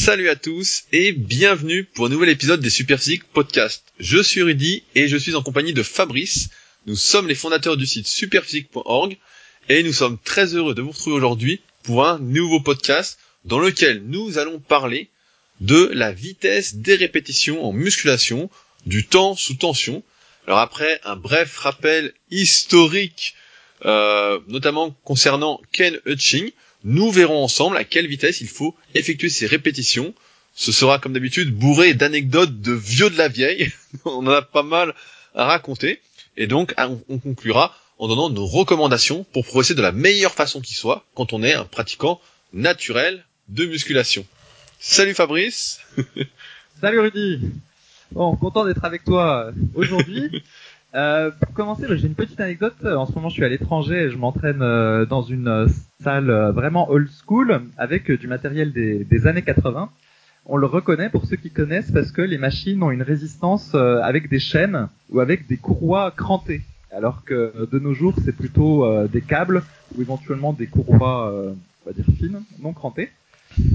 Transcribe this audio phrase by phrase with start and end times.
[0.00, 3.84] Salut à tous et bienvenue pour un nouvel épisode des Superphysique Podcast.
[3.98, 6.48] Je suis Rudy et je suis en compagnie de Fabrice.
[6.86, 9.18] Nous sommes les fondateurs du site superphysique.org
[9.68, 14.02] et nous sommes très heureux de vous retrouver aujourd'hui pour un nouveau podcast dans lequel
[14.06, 15.10] nous allons parler
[15.60, 18.48] de la vitesse des répétitions en musculation,
[18.86, 20.02] du temps sous tension.
[20.46, 23.34] Alors après un bref rappel historique,
[23.84, 26.52] euh, notamment concernant Ken Hutching,
[26.84, 30.14] nous verrons ensemble à quelle vitesse il faut effectuer ces répétitions.
[30.54, 33.72] Ce sera comme d'habitude bourré d'anecdotes de vieux de la vieille.
[34.04, 34.94] on en a pas mal
[35.34, 36.00] à raconter.
[36.36, 36.74] Et donc
[37.08, 41.32] on conclura en donnant nos recommandations pour progresser de la meilleure façon qui soit quand
[41.32, 42.20] on est un pratiquant
[42.52, 44.26] naturel de musculation.
[44.78, 45.80] Salut Fabrice
[46.80, 47.40] Salut Rudy
[48.12, 50.42] Bon, content d'être avec toi aujourd'hui.
[50.94, 52.84] Euh, pour commencer, bah, j'ai une petite anecdote.
[52.84, 55.66] En ce moment, je suis à l'étranger et je m'entraîne euh, dans une euh,
[56.02, 59.88] salle vraiment old school avec du matériel des, des, années 80.
[60.46, 64.28] On le reconnaît pour ceux qui connaissent parce que les machines ont une résistance avec
[64.28, 66.62] des chaînes ou avec des courroies crantées.
[66.90, 69.62] Alors que de nos jours, c'est plutôt des câbles
[69.94, 73.10] ou éventuellement des courroies, on va dire fines, non crantées.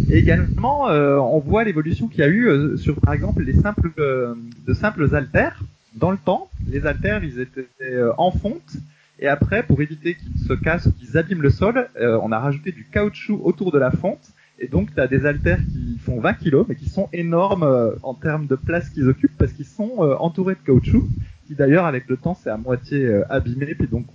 [0.09, 4.73] Et également, on voit l'évolution qu'il y a eu sur, par exemple, les simples, de
[4.73, 5.61] simples haltères
[5.95, 8.77] dans le temps, les haltères, ils étaient euh, en fonte.
[9.17, 12.39] Et après, pour éviter qu'ils se cassent ou qu'ils abîment le sol, euh, on a
[12.39, 14.31] rajouté du caoutchouc autour de la fonte.
[14.59, 17.91] Et donc, tu as des haltères qui font 20 kg, mais qui sont énormes euh,
[18.03, 21.07] en termes de place qu'ils occupent, parce qu'ils sont entourés de caoutchouc,
[21.47, 24.05] qui d'ailleurs, avec le temps, c'est à moitié abîmé, puis donc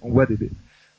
[0.00, 0.50] on, voit des,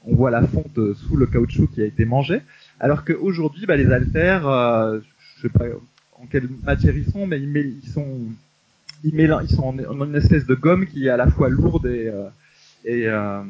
[0.06, 2.42] on voit la fonte sous le caoutchouc qui a été mangé.
[2.80, 5.66] Alors qu'aujourd'hui, bah, les haltères, je sais pas
[6.22, 8.20] en quelle matière ils sont, mais ils sont
[9.04, 12.08] ils, ils sont en, une espèce de gomme qui est à la fois lourde et,
[12.08, 12.30] euh,
[12.86, 13.44] et, euh,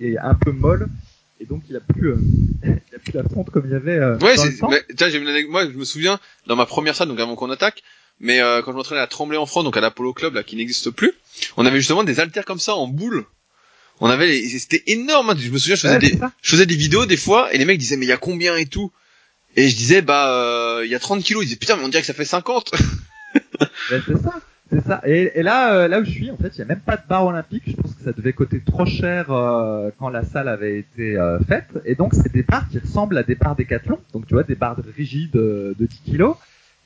[0.00, 0.88] et un peu molle.
[1.40, 2.16] Et donc il n'y a plus, euh,
[2.64, 3.98] il a plus la fonte comme il y avait.
[3.98, 4.36] Euh, ouais,
[4.70, 7.50] mais, tiens, j'ai une moi je me souviens dans ma première salle, donc avant qu'on
[7.50, 7.82] attaque,
[8.20, 10.56] mais euh, quand je m'entraînais à Tremblay en France, donc à l'Apollo Club là qui
[10.56, 11.12] n'existe plus,
[11.56, 13.26] on avait justement des haltères comme ça en boule.
[14.00, 14.48] On avait, les...
[14.58, 15.30] c'était énorme.
[15.30, 15.36] Hein.
[15.38, 17.78] Je me souviens, je faisais des, je faisais des vidéos des fois et les mecs
[17.78, 18.92] disaient mais il y a combien et tout?
[19.56, 21.42] Et je disais bah il y a 30 kilos.
[21.42, 22.72] Ils disaient putain mais on dirait que ça fait 50.
[23.60, 23.68] ben,
[24.06, 24.40] c'est ça.
[24.70, 25.00] C'est ça.
[25.06, 27.02] Et, là, euh, là où je suis, en fait, il n'y a même pas de
[27.08, 27.62] barre olympique.
[27.66, 31.38] Je pense que ça devait coûter trop cher euh, quand la salle avait été euh,
[31.40, 31.68] faite.
[31.84, 33.98] Et donc, c'est des barres qui ressemblent à des barres décathlon.
[34.12, 36.36] Donc, tu vois, des barres rigides de 10 kilos.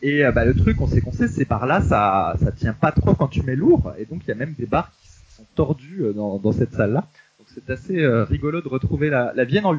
[0.02, 2.90] Et bah, le truc, on sait qu'on sait, c'est par là, ça, ça tient pas
[2.90, 3.92] trop quand tu mets lourd.
[3.98, 7.06] Et donc, il y a même des barres qui sont tordues dans, dans cette salle-là.
[7.38, 9.76] Donc, c'est assez rigolo de retrouver la, la Vienne en.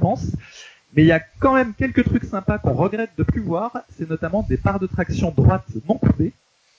[0.93, 3.71] Mais il y a quand même quelques trucs sympas qu'on regrette de plus voir.
[3.97, 6.33] C'est notamment des barres de traction droite non coupées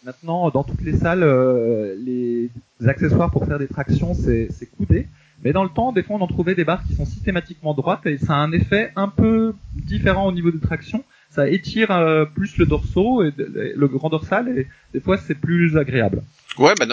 [0.04, 2.50] Maintenant, dans toutes les salles, euh, les
[2.86, 5.06] accessoires pour faire des tractions, c'est coudé.
[5.44, 8.06] Mais dans le temps, des fois, on en trouvait des barres qui sont systématiquement droites
[8.06, 11.04] et ça a un effet un peu différent au niveau de traction.
[11.30, 15.76] Ça étire euh, plus le dorsaux et le grand dorsal et des fois, c'est plus
[15.76, 16.22] agréable.
[16.58, 16.86] Ouais, bah,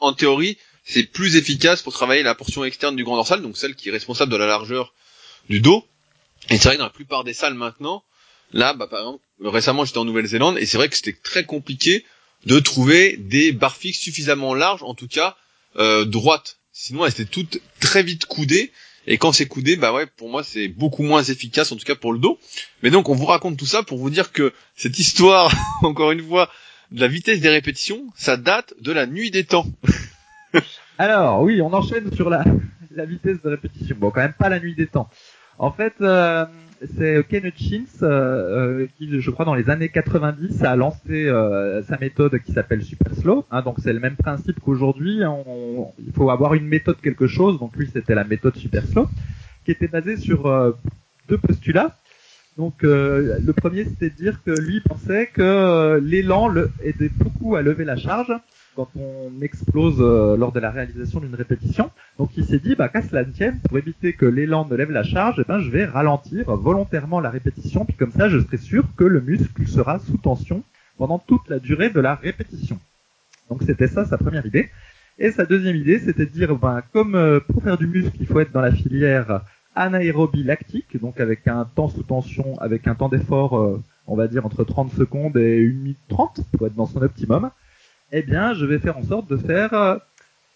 [0.00, 3.74] en théorie, c'est plus efficace pour travailler la portion externe du grand dorsal, donc celle
[3.74, 4.94] qui est responsable de la largeur
[5.48, 5.84] du dos.
[6.50, 8.02] Et c'est vrai que dans la plupart des salles maintenant,
[8.52, 12.04] là, bah, par exemple, récemment, j'étais en Nouvelle-Zélande et c'est vrai que c'était très compliqué
[12.46, 15.36] de trouver des barres fixes suffisamment larges, en tout cas
[15.76, 16.58] euh, droites.
[16.72, 18.72] Sinon, elles étaient toutes très vite coudées.
[19.06, 21.96] Et quand c'est coudé, bah ouais, pour moi, c'est beaucoup moins efficace, en tout cas
[21.96, 22.38] pour le dos.
[22.82, 26.26] Mais donc, on vous raconte tout ça pour vous dire que cette histoire, encore une
[26.26, 26.48] fois,
[26.92, 29.66] de la vitesse des répétitions, ça date de la nuit des temps.
[30.98, 32.44] Alors, oui, on enchaîne sur la,
[32.94, 33.96] la vitesse de répétition.
[33.98, 35.08] Bon, quand même pas la nuit des temps.
[35.58, 36.44] En fait, euh,
[36.96, 41.82] c'est Ken Hutchins euh, euh, qui, je crois, dans les années 90, a lancé euh,
[41.84, 43.44] sa méthode qui s'appelle Super Slow.
[43.50, 45.20] Hein, donc c'est le même principe qu'aujourd'hui.
[45.98, 47.58] il faut avoir une méthode quelque chose.
[47.58, 49.08] Donc lui, c'était la méthode Super Slow,
[49.64, 50.44] qui était basée sur
[51.28, 51.96] deux postulats.
[52.56, 56.52] Donc le premier, c'était de dire que lui pensait que l'élan
[56.82, 58.32] aidait beaucoup à lever la charge
[58.74, 61.90] quand on explose euh, lors de la réalisation d'une répétition.
[62.18, 65.02] Donc il s'est dit, bah, qu'à cela tienne, pour éviter que l'élan ne lève la
[65.02, 68.84] charge, eh ben, je vais ralentir volontairement la répétition, puis comme ça, je serai sûr
[68.96, 70.62] que le muscle sera sous tension
[70.98, 72.78] pendant toute la durée de la répétition.
[73.48, 74.70] Donc c'était ça sa première idée.
[75.18, 78.26] Et sa deuxième idée, c'était de dire, ben, comme euh, pour faire du muscle, il
[78.26, 79.42] faut être dans la filière
[79.74, 84.28] anaérobie lactique, donc avec un temps sous tension, avec un temps d'effort, euh, on va
[84.28, 87.50] dire entre 30 secondes et 1 minute 30 pour être dans son optimum
[88.12, 89.96] eh bien, je vais faire en sorte de faire euh,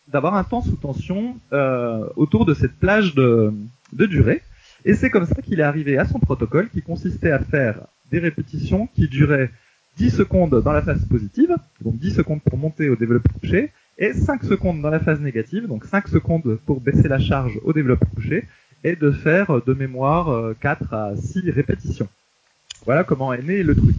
[0.08, 3.52] d'avoir un temps sous tension euh, autour de cette plage de,
[3.92, 4.42] durée.
[4.84, 7.80] Et c'est comme ça qu'il est arrivé à son protocole qui consistait à faire
[8.10, 9.50] des répétitions qui duraient
[9.96, 14.12] 10 secondes dans la phase positive, donc 10 secondes pour monter au développé couché, et
[14.12, 18.06] 5 secondes dans la phase négative, donc 5 secondes pour baisser la charge au développé
[18.14, 18.44] couché,
[18.84, 22.08] et de faire de mémoire 4 euh, à 6 répétitions.
[22.84, 23.96] Voilà comment est né le truc.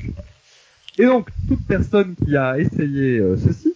[0.97, 3.73] Et donc, toute personne qui a essayé euh, ceci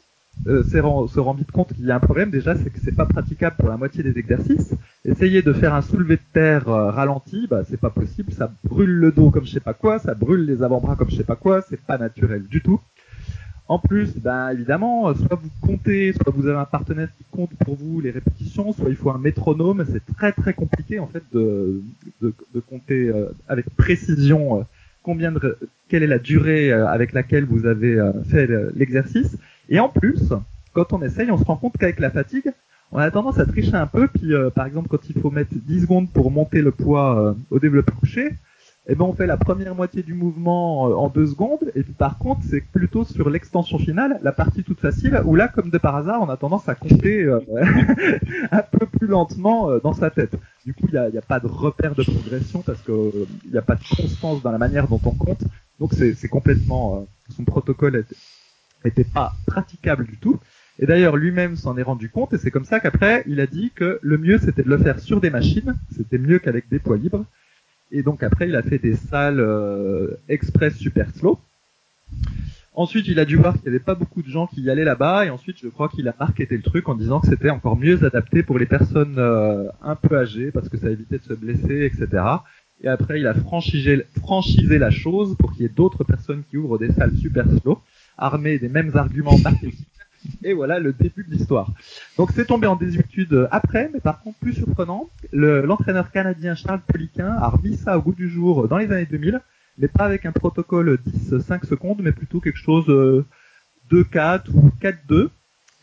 [0.47, 2.31] euh, se rend vite compte qu'il y a un problème.
[2.31, 4.73] Déjà, c'est que c'est pas praticable pour la moitié des exercices.
[5.06, 8.33] Essayer de faire un soulevé de terre euh, ralenti, bah c'est pas possible.
[8.33, 11.18] Ça brûle le dos comme je sais pas quoi, ça brûle les avant-bras comme je
[11.18, 11.62] sais pas quoi.
[11.69, 12.79] C'est pas naturel du tout.
[13.67, 17.75] En plus, ben évidemment, soit vous comptez, soit vous avez un partenaire qui compte pour
[17.75, 19.85] vous les répétitions, soit il faut un métronome.
[19.89, 21.81] C'est très très compliqué en fait de,
[22.21, 24.65] de, de compter euh, avec précision
[25.03, 25.33] combien
[25.89, 28.00] quelle est la durée avec laquelle vous avez
[28.30, 29.38] fait l'exercice.
[29.69, 30.33] Et en plus,
[30.74, 32.51] quand on essaye, on se rend compte qu'avec la fatigue,
[32.92, 34.07] on a tendance à tricher un peu.
[34.07, 37.33] Puis, euh, par exemple, quand il faut mettre 10 secondes pour monter le poids euh,
[37.50, 38.33] au développé couché,
[38.87, 41.71] eh ben, on fait la première moitié du mouvement euh, en 2 secondes.
[41.75, 45.47] Et puis, par contre, c'est plutôt sur l'extension finale, la partie toute facile, où là,
[45.47, 47.25] comme de par hasard, on a tendance à compter
[48.51, 50.35] un peu plus lentement dans sa tête.
[50.65, 53.61] Du coup, il n'y a, a, pas de repère de progression parce qu'il n'y a
[53.61, 55.43] pas de constance dans la manière dont on compte.
[55.79, 57.07] Donc, c'est complètement...
[57.35, 58.05] son protocole
[58.83, 60.39] n'était pas praticable du tout.
[60.79, 63.71] Et d'ailleurs, lui-même s'en est rendu compte, et c'est comme ça qu'après, il a dit
[63.75, 66.97] que le mieux, c'était de le faire sur des machines, c'était mieux qu'avec des poids
[66.97, 67.25] libres.
[67.91, 71.39] Et donc après, il a fait des salles euh, express super slow.
[72.73, 74.85] Ensuite, il a dû voir qu'il n'y avait pas beaucoup de gens qui y allaient
[74.85, 77.75] là-bas, et ensuite, je crois qu'il a marketé le truc en disant que c'était encore
[77.75, 81.33] mieux adapté pour les personnes euh, un peu âgées, parce que ça évitait de se
[81.33, 82.23] blesser, etc.
[82.81, 86.57] Et après, il a franchisé, franchisé la chose pour qu'il y ait d'autres personnes qui
[86.57, 87.81] ouvrent des salles super slow
[88.17, 89.85] armé des mêmes arguments marketing.
[90.44, 91.71] Et voilà le début de l'histoire.
[92.18, 97.27] Donc c'est tombé en désuétude après, mais par contre plus surprenant, l'entraîneur canadien Charles Poliquin
[97.27, 99.41] a remis ça au goût du jour dans les années 2000,
[99.77, 102.88] mais pas avec un protocole 10-5 secondes, mais plutôt quelque chose
[103.91, 105.29] 2-4 ou 4-2.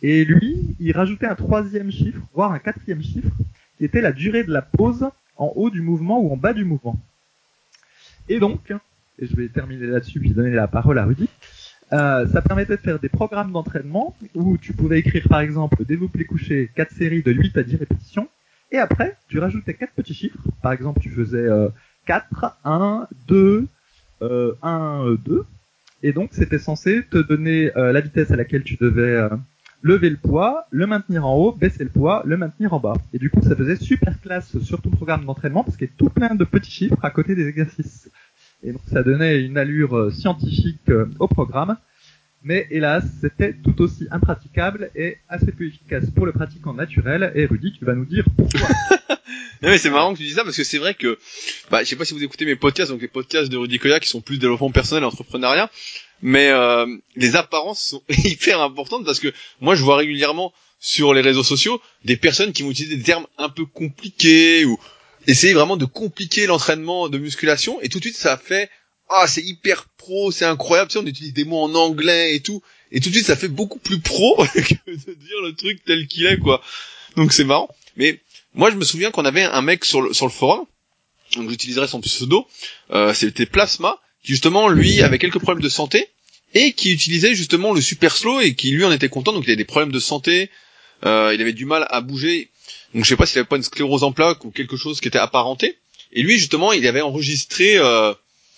[0.02, 3.32] Et lui, il rajoutait un troisième chiffre, voire un quatrième chiffre,
[3.76, 6.64] qui était la durée de la pause en haut du mouvement ou en bas du
[6.64, 7.00] mouvement.
[8.28, 8.72] Et donc,
[9.18, 11.28] et je vais terminer là-dessus puis donner la parole à Rudy,
[11.92, 16.24] euh, ça permettait de faire des programmes d'entraînement où tu pouvais écrire par exemple développer
[16.24, 18.28] coucher 4 séries de 8 à 10 répétitions
[18.70, 20.38] et après tu rajoutais 4 petits chiffres.
[20.62, 21.46] Par exemple tu faisais
[22.06, 23.66] 4, 1, 2,
[24.20, 25.46] 1, 2
[26.02, 29.28] et donc c'était censé te donner euh, la vitesse à laquelle tu devais euh,
[29.82, 32.94] lever le poids, le maintenir en haut, baisser le poids, le maintenir en bas.
[33.12, 35.96] Et du coup ça faisait super classe sur ton programme d'entraînement parce qu'il y avait
[35.96, 38.10] tout plein de petits chiffres à côté des exercices.
[38.62, 41.76] Et donc ça donnait une allure euh, scientifique euh, au programme.
[42.42, 47.32] Mais hélas, c'était tout aussi impraticable et assez peu efficace pour le pratiquant naturel.
[47.34, 48.68] Et Rudy, tu vas nous dire pourquoi.
[49.62, 51.18] non mais c'est marrant que tu dis ça parce que c'est vrai que,
[51.70, 53.98] bah, je sais pas si vous écoutez mes podcasts, donc les podcasts de Rudy Koya
[53.98, 55.68] qui sont plus développement personnel et entrepreneuriat,
[56.22, 61.22] mais euh, les apparences sont hyper importantes parce que moi je vois régulièrement sur les
[61.22, 64.78] réseaux sociaux des personnes qui vont utiliser des termes un peu compliqués ou
[65.28, 68.70] essayer vraiment de compliquer l'entraînement de musculation et tout de suite ça fait
[69.10, 72.40] ah c'est hyper pro, c'est incroyable, tu sais on utilise des mots en anglais et
[72.40, 75.84] tout et tout de suite ça fait beaucoup plus pro que de dire le truc
[75.84, 76.62] tel qu'il est quoi.
[77.16, 77.68] Donc c'est marrant.
[77.96, 78.20] Mais
[78.54, 80.64] moi je me souviens qu'on avait un mec sur le, sur le forum,
[81.36, 82.46] donc j'utiliserai son pseudo,
[82.90, 86.08] euh, c'était Plasma, qui justement lui avait quelques problèmes de santé
[86.54, 89.50] et qui utilisait justement le super slow et qui lui en était content donc il
[89.50, 90.50] avait des problèmes de santé,
[91.04, 92.50] euh, il avait du mal à bouger
[92.94, 95.08] donc je sais pas s'il avait pas une sclérose en plaques ou quelque chose qui
[95.08, 95.78] était apparenté.
[96.12, 97.76] Et lui justement, il avait enregistré.
[97.76, 98.14] Euh...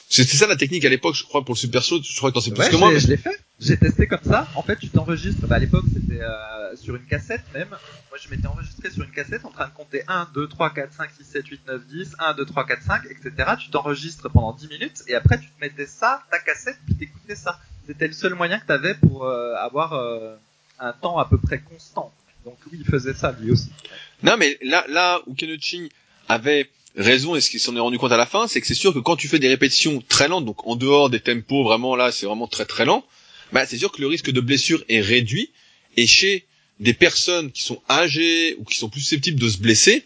[0.09, 2.01] C'était ça la technique à l'époque, je crois, pour le Super Show.
[2.03, 2.97] Je crois que t'en sais plus que moi.
[2.99, 3.39] Je l'ai fait.
[3.61, 4.49] J'ai testé comme ça.
[4.57, 5.47] En fait, tu t'enregistres.
[5.47, 7.69] Bah, à l'époque, c'était euh, sur une cassette même.
[7.69, 10.93] Moi, je m'étais enregistré sur une cassette en train de compter 1, 2, 3, 4,
[10.93, 13.51] 5, 6, 7, 8, 9, 10, 1, 2, 3, 4, 5, etc.
[13.61, 17.37] Tu t'enregistres pendant 10 minutes et après, tu te mettais ça, ta cassette, puis t'écoutais
[17.37, 17.61] ça.
[17.87, 20.35] C'était le seul moyen que t'avais pour euh, avoir euh,
[20.81, 22.13] un temps à peu près constant.
[22.45, 23.69] Donc oui, il faisait ça lui aussi.
[24.23, 25.89] Non, mais là, là où Ching
[26.29, 28.75] avait raison et ce qu'il s'en est rendu compte à la fin, c'est que c'est
[28.75, 31.97] sûr que quand tu fais des répétitions très lentes, donc en dehors des tempos, vraiment
[31.97, 33.05] là, c'est vraiment très très lent,
[33.53, 35.51] bah c'est sûr que le risque de blessure est réduit.
[35.97, 36.47] Et chez
[36.79, 40.05] des personnes qui sont âgées ou qui sont plus susceptibles de se blesser,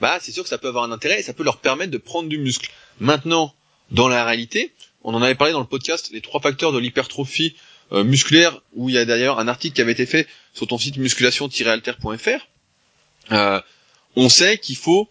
[0.00, 1.98] bah c'est sûr que ça peut avoir un intérêt et ça peut leur permettre de
[1.98, 2.70] prendre du muscle.
[3.00, 3.54] Maintenant,
[3.90, 4.72] dans la réalité,
[5.02, 7.54] on en avait parlé dans le podcast, les trois facteurs de l'hypertrophie
[7.94, 10.78] euh, musculaire, où il y a d'ailleurs un article qui avait été fait sur ton
[10.78, 12.46] site musculation-alter.fr.
[13.32, 13.60] Euh,
[14.16, 15.08] on sait qu'il faut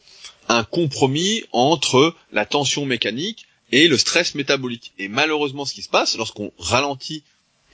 [0.49, 4.93] un compromis entre la tension mécanique et le stress métabolique.
[4.99, 7.23] Et malheureusement, ce qui se passe lorsqu'on ralentit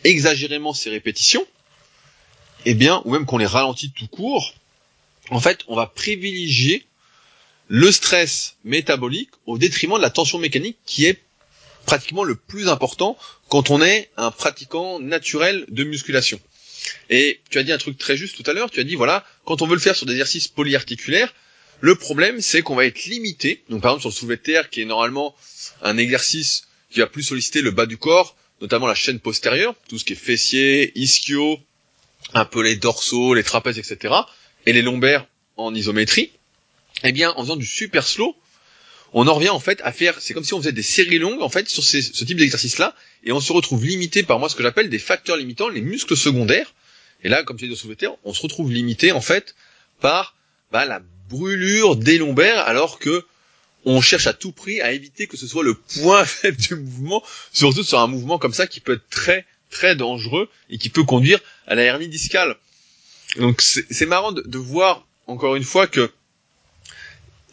[0.03, 1.45] exagérément ces répétitions,
[2.65, 4.53] eh bien, ou même qu'on les ralentit tout court,
[5.29, 6.85] en fait, on va privilégier
[7.67, 11.21] le stress métabolique au détriment de la tension mécanique qui est
[11.85, 13.17] pratiquement le plus important
[13.47, 16.39] quand on est un pratiquant naturel de musculation.
[17.09, 19.25] Et tu as dit un truc très juste tout à l'heure, tu as dit voilà,
[19.45, 21.33] quand on veut le faire sur des exercices polyarticulaires,
[21.81, 23.63] le problème c'est qu'on va être limité.
[23.69, 25.35] Donc par exemple sur le soulevé de terre qui est normalement
[25.81, 29.99] un exercice qui va plus solliciter le bas du corps, notamment la chaîne postérieure, tout
[29.99, 31.59] ce qui est fessier, ischio,
[32.33, 34.13] un peu les dorsaux, les trapèzes, etc.,
[34.65, 35.25] et les lombaires
[35.57, 36.31] en isométrie,
[37.03, 38.35] eh bien, en faisant du super slow,
[39.13, 41.41] on en revient en fait à faire, c'est comme si on faisait des séries longues
[41.41, 44.63] en fait sur ce type d'exercice-là, et on se retrouve limité par moi ce que
[44.63, 46.73] j'appelle des facteurs limitants, les muscles secondaires.
[47.23, 49.55] Et là, comme tu dis terre, on se retrouve limité en fait
[49.99, 50.35] par
[50.71, 53.25] bah, la brûlure des lombaires, alors que
[53.85, 57.23] on cherche à tout prix à éviter que ce soit le point faible du mouvement,
[57.51, 61.03] surtout sur un mouvement comme ça qui peut être très très dangereux et qui peut
[61.03, 62.55] conduire à la hernie discale.
[63.37, 66.11] Donc c'est marrant de, de, voir encore une fois que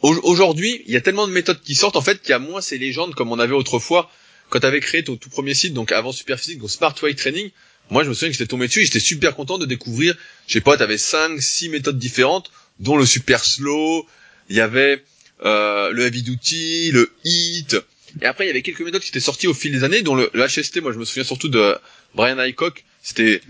[0.07, 2.61] aujourd'hui il y a tellement de méthodes qui sortent en fait qu'il y a moins
[2.61, 4.11] ces légendes comme on avait autrefois
[4.51, 7.51] quand tu avais créé ton tout premier site donc avant Superphysique donc Smart Weight Training.
[7.91, 10.55] Moi je me souviens que j'étais tombé dessus et j'étais super content de découvrir, je
[10.55, 14.07] sais pas, tu avais 5 6 méthodes différentes dont le super slow,
[14.49, 15.03] il y avait
[15.45, 17.77] euh, le heavy duty, le heat.
[18.23, 20.15] Et après, il y avait quelques méthodes qui étaient sorties au fil des années, dont
[20.15, 21.77] le, HST, moi je me souviens surtout de
[22.15, 23.43] Brian Aycock, c'était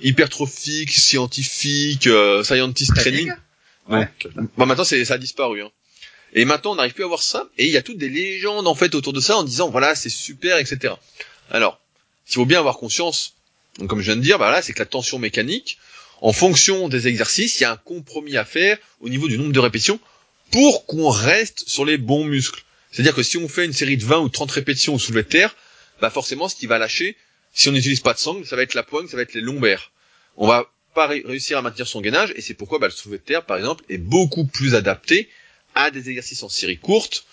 [0.00, 3.32] hypertrophique, scientifique, euh, scientist training.
[3.88, 4.08] Ouais.
[4.56, 5.62] Bon, maintenant c'est ça a disparu.
[5.62, 5.70] Hein.
[6.34, 8.66] Et maintenant on n'arrive plus à voir ça, et il y a toutes des légendes
[8.66, 10.94] en fait autour de ça en disant voilà c'est super, etc.
[11.50, 11.78] Alors,
[12.28, 13.34] il faut bien avoir conscience,
[13.78, 15.78] donc, comme je viens de dire, bah c'est que la tension mécanique,
[16.20, 19.52] en fonction des exercices, il y a un compromis à faire au niveau du nombre
[19.52, 19.98] de répétitions
[20.50, 22.62] pour qu'on reste sur les bons muscles.
[22.90, 25.28] C'est-à-dire que si on fait une série de 20 ou 30 répétitions au soulevé de
[25.28, 25.56] terre,
[26.00, 27.16] bah forcément ce qui va lâcher,
[27.54, 29.40] si on n'utilise pas de sangle, ça va être la poigne, ça va être les
[29.40, 29.90] lombaires.
[30.36, 33.24] On va pas réussir à maintenir son gainage et c'est pourquoi bah, le soulevé de
[33.24, 35.30] terre par exemple est beaucoup plus adapté
[35.74, 37.24] à des exercices en série courte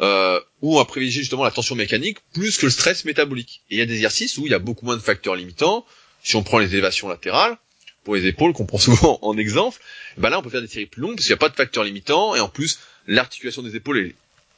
[0.00, 3.62] euh, où on va privilégier justement la tension mécanique plus que le stress métabolique.
[3.70, 5.84] Et il y a des exercices où il y a beaucoup moins de facteurs limitants.
[6.22, 7.56] Si on prend les élévations latérales,
[8.04, 9.78] pour les épaules qu'on prend souvent en exemple,
[10.16, 11.56] ben là on peut faire des séries plus longues parce qu'il n'y a pas de
[11.56, 14.12] facteur limitant et en plus l'articulation des épaules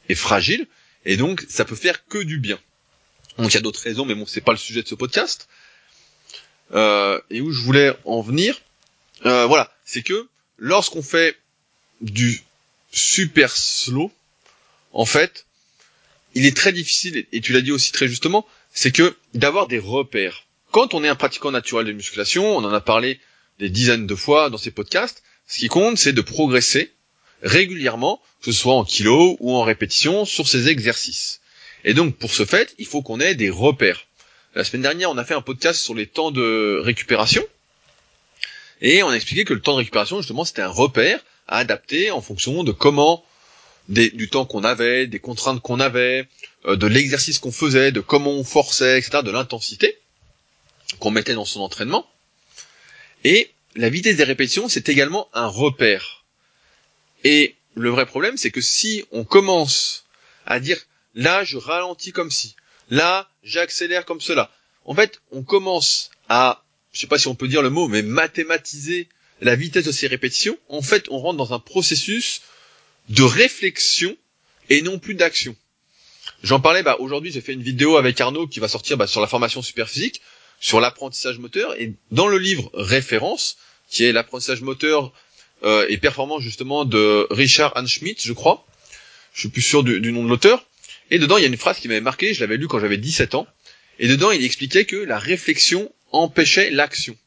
[0.09, 0.67] est, fragile
[1.05, 2.59] et donc ça peut faire que du bien.
[3.37, 5.49] Donc il y a d'autres raisons, mais bon c'est pas le sujet de ce podcast.
[6.73, 8.59] Euh, et où je voulais en venir,
[9.25, 10.27] euh, voilà, c'est que
[10.57, 11.35] lorsqu'on fait
[12.01, 12.41] du
[12.93, 14.11] super slow,
[14.93, 15.45] en fait,
[16.35, 19.79] il est très difficile, et tu l'as dit aussi très justement, c'est que d'avoir des
[19.79, 20.45] repères.
[20.71, 23.19] Quand on est un pratiquant naturel de musculation, on en a parlé
[23.59, 25.23] des dizaines de fois dans ces podcasts.
[25.47, 26.91] Ce qui compte, c'est de progresser
[27.41, 31.41] régulièrement, que ce soit en kilos ou en répétition, sur ces exercices.
[31.83, 34.07] Et donc, pour ce fait, il faut qu'on ait des repères.
[34.55, 37.45] La semaine dernière, on a fait un podcast sur les temps de récupération.
[38.81, 42.11] Et on a expliqué que le temps de récupération, justement, c'était un repère à adapter
[42.11, 43.23] en fonction de comment,
[43.89, 46.27] du temps qu'on avait, des contraintes qu'on avait,
[46.65, 49.97] euh, de l'exercice qu'on faisait, de comment on forçait, etc., de l'intensité
[50.99, 52.07] qu'on mettait dans son entraînement.
[53.23, 56.23] Et la vitesse des répétitions, c'est également un repère.
[57.23, 60.05] Et le vrai problème, c'est que si on commence
[60.45, 60.77] à dire
[61.15, 62.55] là, je ralentis comme ci,
[62.89, 64.51] là, j'accélère comme cela,
[64.85, 68.01] en fait, on commence à, je sais pas si on peut dire le mot, mais
[68.01, 69.07] mathématiser
[69.43, 70.57] la vitesse de ces répétitions.
[70.69, 72.41] En fait, on rentre dans un processus
[73.09, 74.15] de réflexion
[74.69, 75.55] et non plus d'action.
[76.41, 79.21] J'en parlais, bah, aujourd'hui, j'ai fait une vidéo avec Arnaud qui va sortir bah, sur
[79.21, 80.21] la formation super physique
[80.59, 83.57] sur l'apprentissage moteur et dans le livre référence
[83.89, 85.11] qui est l'apprentissage moteur
[85.63, 88.65] euh, et performance justement de Richard Schmidt, je crois.
[89.33, 90.65] Je suis plus sûr du, nom de l'auteur.
[91.11, 92.97] Et dedans, il y a une phrase qui m'avait marqué, je l'avais lu quand j'avais
[92.97, 93.45] 17 ans.
[93.99, 97.17] Et dedans, il expliquait que la réflexion empêchait l'action.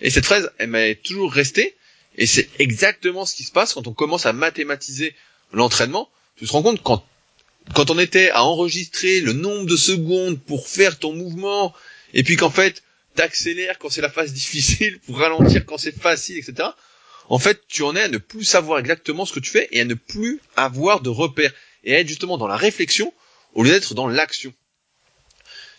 [0.00, 1.74] Et cette phrase, elle m'est toujours restée.
[2.18, 5.14] Et c'est exactement ce qui se passe quand on commence à mathématiser
[5.52, 6.08] l'entraînement.
[6.36, 7.04] Tu te rends compte quand,
[7.74, 11.74] quand on était à enregistrer le nombre de secondes pour faire ton mouvement
[12.14, 12.82] et puis qu'en fait,
[13.14, 16.70] t'accélères quand c'est la phase difficile pour ralentir quand c'est facile, etc.
[17.28, 19.80] En fait, tu en es à ne plus savoir exactement ce que tu fais et
[19.80, 21.52] à ne plus avoir de repères
[21.84, 23.12] et à être justement dans la réflexion
[23.54, 24.54] au lieu d'être dans l'action.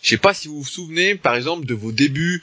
[0.02, 2.42] Je sais pas si vous vous souvenez, par exemple, de vos débuts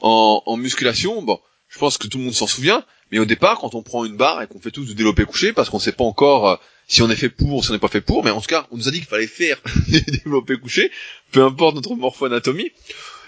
[0.00, 1.22] en, en musculation.
[1.22, 4.04] Bon, je pense que tout le monde s'en souvient, mais au départ, quand on prend
[4.04, 6.56] une barre et qu'on fait tous du développé couché, parce qu'on sait pas encore euh,
[6.88, 8.46] si on est fait pour ou si on n'est pas fait pour, mais en tout
[8.46, 10.90] cas, on nous a dit qu'il fallait faire du développé couché,
[11.32, 12.72] peu importe notre morpho-anatomie,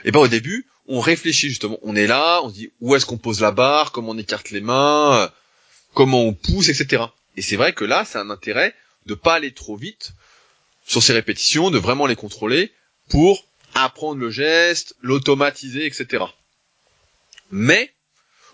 [0.04, 1.78] et ben au début, on réfléchit justement.
[1.82, 4.50] On est là, on se dit où est-ce qu'on pose la barre, comment on écarte
[4.50, 5.28] les mains, euh,
[5.94, 7.04] comment on pousse, etc.
[7.36, 8.74] Et c'est vrai que là, c'est un intérêt
[9.06, 10.12] de pas aller trop vite
[10.86, 12.72] sur ces répétitions, de vraiment les contrôler
[13.08, 13.44] pour
[13.74, 16.24] apprendre le geste, l'automatiser, etc.
[17.50, 17.94] Mais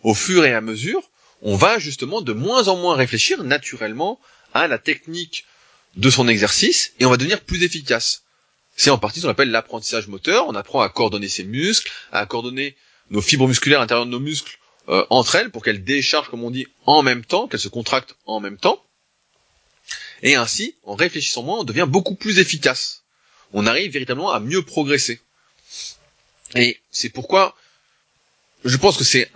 [0.02, 1.10] au fur et à mesure,
[1.42, 4.20] on va justement de moins en moins réfléchir naturellement
[4.52, 5.44] à la technique
[5.96, 8.22] de son exercice et on va devenir plus efficace.
[8.76, 10.46] C'est en partie ce qu'on appelle l'apprentissage moteur.
[10.48, 12.76] On apprend à coordonner ses muscles, à coordonner
[13.10, 14.58] nos fibres musculaires à l'intérieur de nos muscles
[14.88, 18.16] euh, entre elles pour qu'elles déchargent, comme on dit, en même temps, qu'elles se contractent
[18.26, 18.84] en même temps.
[20.22, 23.04] Et ainsi, en réfléchissant moins, on devient beaucoup plus efficace.
[23.52, 25.20] On arrive véritablement à mieux progresser.
[26.54, 27.54] Et c'est pourquoi
[28.64, 29.30] je pense que c'est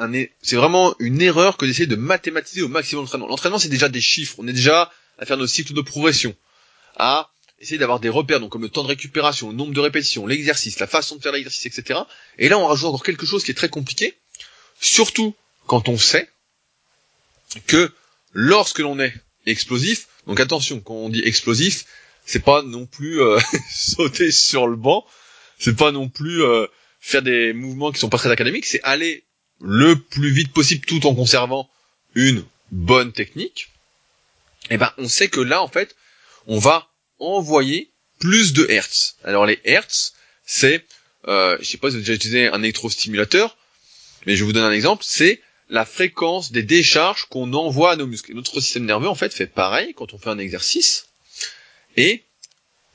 [0.56, 3.26] vraiment une erreur que d'essayer de mathématiser au maximum l'entraînement.
[3.26, 4.36] L'entraînement, c'est déjà des chiffres.
[4.38, 6.34] On est déjà à faire nos cycles de progression,
[6.96, 7.30] à
[7.60, 10.78] essayer d'avoir des repères, donc comme le temps de récupération, le nombre de répétitions, l'exercice,
[10.78, 12.00] la façon de faire l'exercice, etc.
[12.38, 14.16] Et là, on rajoute encore quelque chose qui est très compliqué,
[14.80, 15.34] surtout
[15.66, 16.30] quand on sait
[17.66, 17.92] que
[18.32, 19.12] lorsque l'on est
[19.46, 21.84] explosif, donc attention, quand on dit explosif,
[22.24, 23.38] c'est pas non plus euh,
[23.74, 25.04] sauter sur le banc,
[25.58, 26.66] c'est pas non plus euh,
[27.00, 29.24] faire des mouvements qui sont pas très académiques, c'est aller
[29.60, 31.68] le plus vite possible tout en conservant
[32.14, 33.68] une bonne technique.
[34.70, 35.96] Et eh ben on sait que là en fait,
[36.46, 39.16] on va envoyer plus de hertz.
[39.24, 40.14] Alors les hertz,
[40.44, 40.84] c'est
[41.26, 43.56] euh, je sais pas si vous avez déjà utilisé un électrostimulateur,
[44.26, 45.40] mais je vous donne un exemple, c'est
[45.70, 48.34] la fréquence des décharges qu'on envoie à nos muscles.
[48.34, 51.08] notre système nerveux en fait fait pareil quand on fait un exercice.
[51.96, 52.24] Et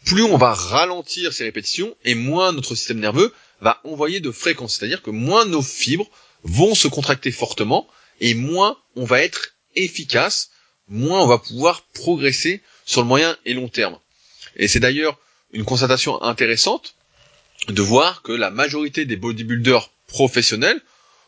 [0.05, 3.33] plus on va ralentir ces répétitions et moins notre système nerveux
[3.63, 4.75] va envoyer de fréquences.
[4.75, 6.10] C'est-à-dire que moins nos fibres
[6.43, 7.88] vont se contracter fortement
[8.20, 10.51] et moins on va être efficace,
[10.88, 13.98] moins on va pouvoir progresser sur le moyen et long terme.
[14.55, 15.17] Et c'est d'ailleurs
[15.51, 16.96] une constatation intéressante
[17.70, 20.82] de voir que la majorité des bodybuilders professionnels,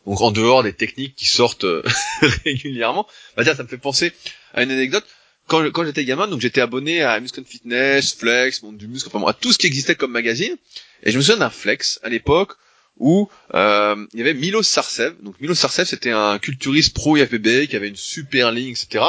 [0.06, 1.82] donc en dehors des techniques qui sortent euh,
[2.44, 4.12] régulièrement, bah tiens, ça me fait penser
[4.54, 5.04] à une anecdote.
[5.48, 9.32] Quand, j'étais gamin, donc j'étais abonné à Muscle Fitness, Flex, Monde du Muscle, enfin à
[9.32, 10.56] tout ce qui existait comme magazine.
[11.02, 12.52] Et je me souviens d'un Flex à l'époque
[12.98, 15.14] où euh, il y avait Milos Sarcev.
[15.22, 19.04] Donc Milos Sarcev, c'était un culturiste pro IFBB qui avait une super ligne, etc.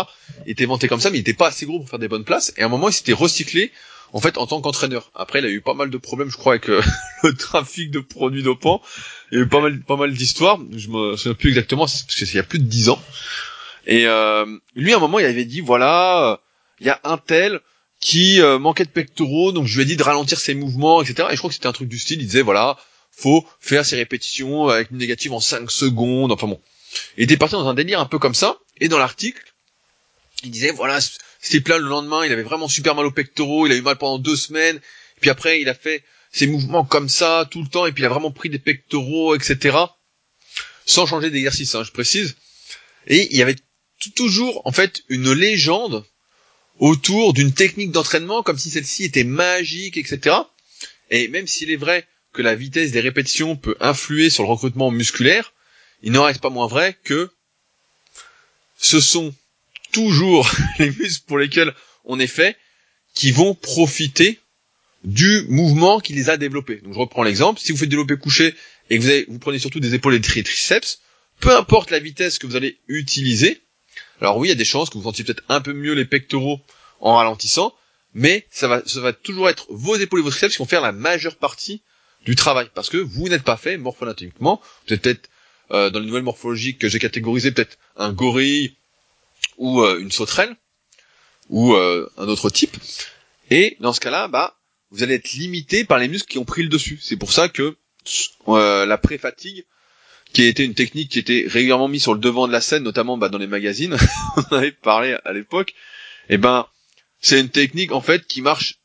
[0.46, 2.26] Il était vanté comme ça, mais il était pas assez gros pour faire des bonnes
[2.26, 2.54] places.
[2.58, 3.72] Et à un moment, il s'était recyclé
[4.14, 5.12] en fait en tant qu'entraîneur.
[5.16, 6.82] Après, il a eu pas mal de problèmes, je crois, avec euh,
[7.24, 8.82] le trafic de produits dopants.
[9.32, 10.60] Il y a eu pas mal, pas mal d'histoires.
[10.76, 13.02] Je me souviens plus exactement, parce que c'est il y a plus de dix ans.
[13.86, 16.42] Et euh, lui, à un moment, il avait dit, voilà,
[16.80, 17.62] il y a un tel
[18.00, 21.30] qui euh, manquait de pectoraux, donc je lui ai dit de ralentir ses mouvements, etc.
[21.30, 22.78] Et je crois que c'était un truc du style, il disait, voilà,
[23.12, 26.62] faut faire ses répétitions avec une négative en 5 secondes, enfin bon.
[27.18, 29.54] Il était parti dans un délire un peu comme ça, et dans l'article,
[30.44, 31.00] il disait, voilà,
[31.42, 33.98] c'était plein le lendemain, il avait vraiment super mal aux pectoraux, il a eu mal
[33.98, 34.80] pendant deux semaines,
[35.20, 38.06] puis après il a fait ses mouvements comme ça tout le temps, et puis il
[38.06, 39.78] a vraiment pris des pectoraux, etc.
[40.86, 42.36] Sans changer d'exercice, hein, je précise.
[43.08, 43.56] Et il y avait
[44.16, 46.06] toujours, en fait, une légende
[46.80, 50.36] autour d'une technique d'entraînement comme si celle-ci était magique, etc.
[51.10, 54.92] Et même s'il est vrai que la vitesse des répétitions peut influer sur le recrutement
[54.92, 55.54] musculaire,
[56.04, 57.30] il n'en reste pas moins vrai que
[58.78, 59.34] ce sont
[59.92, 61.74] toujours les muscles pour lesquels
[62.06, 62.56] on est fait
[63.14, 64.40] qui vont profiter
[65.04, 66.78] du mouvement qui les a développés.
[66.78, 68.54] Donc je reprends l'exemple, si vous faites développer couché
[68.90, 71.00] et que vous, vous prenez surtout des épaules et des triceps,
[71.40, 73.62] peu importe la vitesse que vous allez utiliser,
[74.22, 76.06] alors oui, il y a des chances que vous sentiez peut-être un peu mieux les
[76.06, 76.60] pectoraux
[77.00, 77.74] en ralentissant,
[78.14, 81.36] mais ça va, toujours être vos épaules et vos triceps qui vont faire la majeure
[81.36, 81.84] partie
[82.26, 84.62] du travail, parce que vous n'êtes pas fait morpho-anatomiquement.
[84.88, 85.30] Vous êtes peut-être
[85.72, 88.76] euh, dans les nouvelles morphologiques que j'ai catégorisées, peut-être un gorille
[89.58, 90.56] ou euh, une sauterelle
[91.50, 92.76] ou euh, un autre type.
[93.52, 94.58] Et dans ce cas-là, bah,
[94.92, 97.00] vous allez être limité par les muscles qui ont pris le dessus.
[97.02, 97.78] C'est pour ça que
[98.48, 99.66] la pré-fatigue
[100.34, 103.18] qui été une technique qui était régulièrement mise sur le devant de la scène, notamment
[103.18, 103.98] bah, dans les magazines,
[104.38, 105.72] on avait parlé à l'époque,
[106.30, 106.68] et eh ben
[107.20, 108.80] c'est une technique en fait qui marche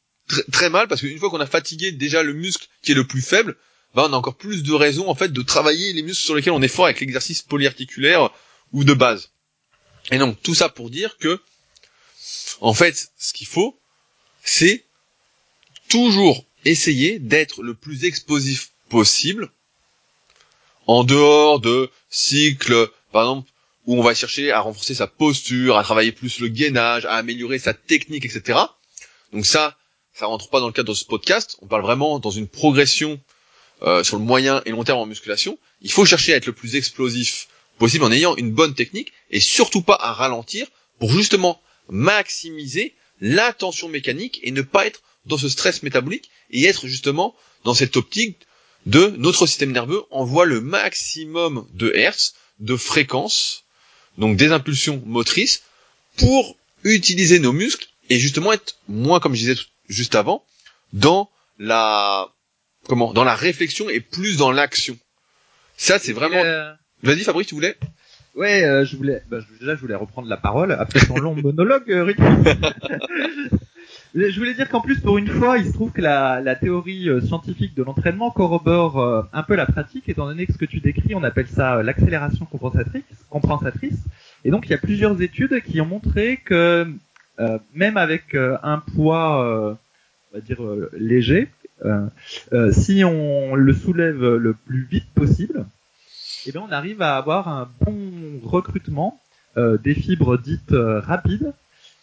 [0.53, 3.21] très mal parce qu'une fois qu'on a fatigué déjà le muscle qui est le plus
[3.21, 3.57] faible,
[3.95, 6.53] bah, on a encore plus de raisons en fait de travailler les muscles sur lesquels
[6.53, 8.31] on est fort avec l'exercice polyarticulaire
[8.73, 9.33] ou de base.
[10.11, 11.41] Et donc tout ça pour dire que
[12.61, 13.79] en fait ce qu'il faut
[14.45, 14.85] c'est
[15.89, 19.51] toujours essayer d'être le plus explosif possible
[20.87, 23.51] en dehors de cycles, par exemple,
[23.87, 27.59] où on va chercher à renforcer sa posture, à travailler plus le gainage, à améliorer
[27.59, 28.59] sa technique, etc.
[29.33, 29.77] Donc ça,
[30.15, 31.57] ça rentre pas dans le cadre de ce podcast.
[31.63, 33.21] On parle vraiment dans une progression
[33.83, 35.59] euh, sur le moyen et long terme en musculation.
[35.81, 39.41] Il faut chercher à être le plus explosif possible en ayant une bonne technique et
[39.41, 40.69] surtout pas à ralentir
[40.99, 46.65] pour justement maximiser la tension mécanique et ne pas être dans ce stress métabolique et
[46.65, 48.39] être justement dans cette optique
[48.87, 53.65] de notre système nerveux envoie le maximum de hertz, de fréquence,
[54.19, 55.63] donc des impulsions motrices,
[56.17, 60.45] pour utiliser nos muscles et justement être moins, comme je disais juste avant,
[60.93, 62.29] dans la
[62.89, 64.99] comment, dans la réflexion et plus dans l'action.
[65.77, 66.43] Ça, c'est vraiment.
[66.45, 67.77] Euh, Vas-y, Fabrice, tu voulais?
[68.35, 69.23] Ouais, euh, je voulais.
[69.29, 72.19] Bah, déjà, je voulais reprendre la parole après ton long monologue, euh, Rick.
[74.15, 77.09] Je voulais dire qu'en plus, pour une fois, il se trouve que la, la théorie
[77.09, 80.67] euh, scientifique de l'entraînement corrobore euh, un peu la pratique, étant donné que ce que
[80.67, 82.47] tu décris, on appelle ça euh, l'accélération
[83.31, 83.97] compensatrice.
[84.45, 86.87] Et donc, il y a plusieurs études qui ont montré que
[87.75, 89.79] même avec un poids,
[90.31, 90.61] on va dire
[90.93, 91.49] léger,
[92.71, 95.65] si on le soulève le plus vite possible,
[96.47, 99.21] eh bien on arrive à avoir un bon recrutement
[99.57, 101.53] des fibres dites rapides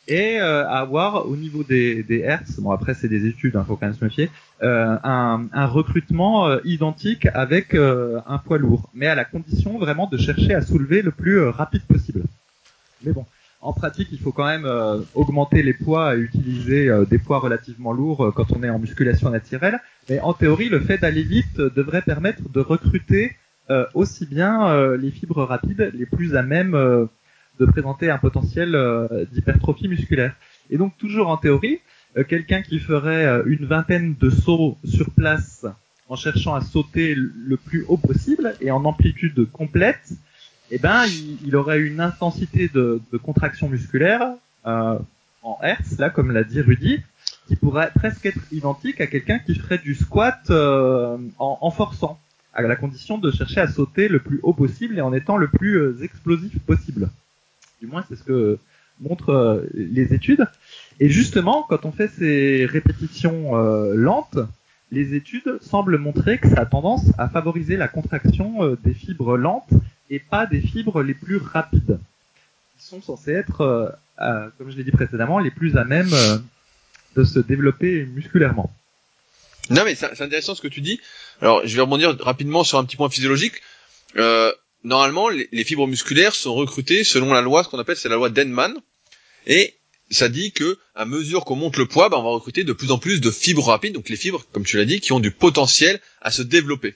[0.10, 3.76] et euh, avoir au niveau des, Hertz, bon après c'est des études, il hein, faut
[3.76, 4.30] quand même se méfier,
[4.64, 10.18] euh, un, recrutement euh, identique avec un poids lourd, mais à la condition vraiment de
[10.18, 12.24] chercher à soulever le plus rapide possible.
[13.06, 13.26] Mais bon,
[13.62, 14.68] en pratique, il faut quand même
[15.14, 19.80] augmenter les poids et utiliser des poids relativement lourds quand on est en musculation naturelle.
[20.10, 23.36] Mais en théorie, le fait d'aller vite devrait permettre de recruter
[23.94, 27.08] aussi bien les fibres rapides les plus à même
[27.60, 30.34] de présenter un potentiel euh, d'hypertrophie musculaire.
[30.70, 31.80] Et donc toujours en théorie,
[32.18, 35.66] euh, quelqu'un qui ferait euh, une vingtaine de sauts sur place
[36.08, 40.10] en cherchant à sauter le plus haut possible et en amplitude complète,
[40.72, 41.06] eh ben
[41.46, 44.34] il, aurait une intensité de, contraction musculaire
[44.66, 47.00] en hertz, là comme l'a dit Rudy,
[47.48, 52.20] qui pourrait presque être identique à quelqu'un qui ferait du squat en, en, forçant,
[52.56, 55.48] à la condition de chercher à sauter le plus haut possible et en étant le
[55.48, 57.10] plus explosif possible.
[57.80, 58.60] Du moins, c'est ce que
[59.00, 60.46] montrent euh, les études.
[61.00, 64.40] Et justement, quand on fait ces répétitions euh, lentes,
[64.92, 69.38] les études semblent montrer que ça a tendance à favoriser la contraction euh, des fibres
[69.38, 69.72] lentes
[70.10, 72.00] et pas des fibres les plus rapides,
[72.78, 73.96] qui sont censées être,
[74.58, 76.10] comme je l'ai dit précédemment, les plus à même
[77.16, 78.74] de se développer musculairement.
[79.70, 81.00] Non mais c'est intéressant ce que tu dis.
[81.42, 83.62] Alors je vais rebondir rapidement sur un petit point physiologique.
[84.18, 84.52] Euh,
[84.84, 88.30] normalement, les, fibres musculaires sont recrutées selon la loi, ce qu'on appelle, c'est la loi
[88.30, 88.76] Denman.
[89.48, 89.76] Et
[90.12, 92.92] ça dit que à mesure qu'on monte le poids, ben, on va recruter de plus
[92.92, 95.32] en plus de fibres rapides, donc les fibres, comme tu l'as dit, qui ont du
[95.32, 96.96] potentiel à se développer.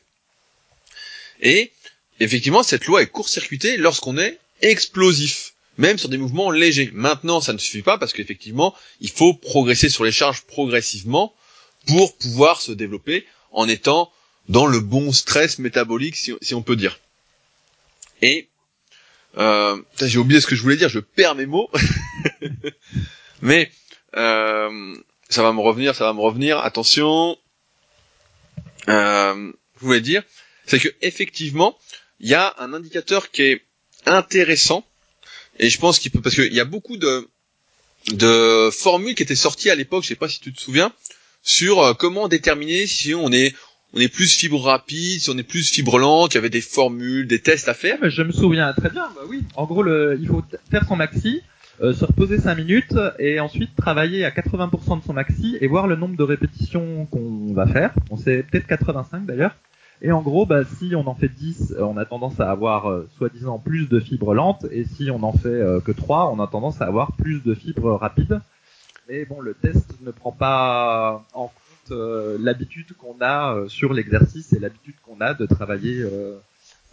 [1.42, 1.72] Et
[2.20, 6.90] effectivement, cette loi est court-circuitée lorsqu'on est explosif, même sur des mouvements légers.
[6.94, 11.34] Maintenant, ça ne suffit pas parce qu'effectivement, il faut progresser sur les charges progressivement
[11.86, 14.12] pour pouvoir se développer en étant
[14.50, 17.00] dans le bon stress métabolique, si on peut dire.
[18.24, 18.48] Et
[19.38, 21.70] euh, j'ai oublié ce que je voulais dire, je perds mes mots.
[23.42, 23.70] Mais
[24.16, 24.96] euh,
[25.30, 26.58] ça va me revenir, ça va me revenir.
[26.60, 27.38] Attention.
[28.88, 30.24] Euh, je voulais dire,
[30.66, 31.78] c'est que effectivement,
[32.22, 33.66] il y a un indicateur qui est
[34.06, 34.86] intéressant
[35.60, 37.30] et je pense qu'il peut parce qu'il y a beaucoup de
[38.14, 40.94] de formules qui étaient sorties à l'époque, je sais pas si tu te souviens,
[41.42, 43.54] sur euh, comment déterminer si on est
[43.94, 46.62] on est plus fibre rapide, si on est plus fibre lente, il y avait des
[46.62, 47.98] formules, des tests à faire.
[48.02, 49.44] Mais je me souviens très bien, bah oui.
[49.56, 51.42] En gros, le, il faut faire son maxi,
[51.82, 55.86] euh, se reposer 5 minutes et ensuite travailler à 80% de son maxi et voir
[55.86, 57.94] le nombre de répétitions qu'on va faire.
[58.10, 59.56] On sait peut-être 85 d'ailleurs.
[60.02, 62.90] Et en gros, bah, si on en fait 10, euh, on a tendance à avoir
[62.90, 66.48] euh, soi-disant plus de fibres lentes, et si on en fait que 3, on a
[66.48, 68.42] tendance à avoir plus de fibres rapides.
[69.10, 71.48] Mais bon, le test ne prend pas en euh,
[71.90, 76.06] l'habitude qu'on a euh, sur l'exercice et l'habitude qu'on a de travailler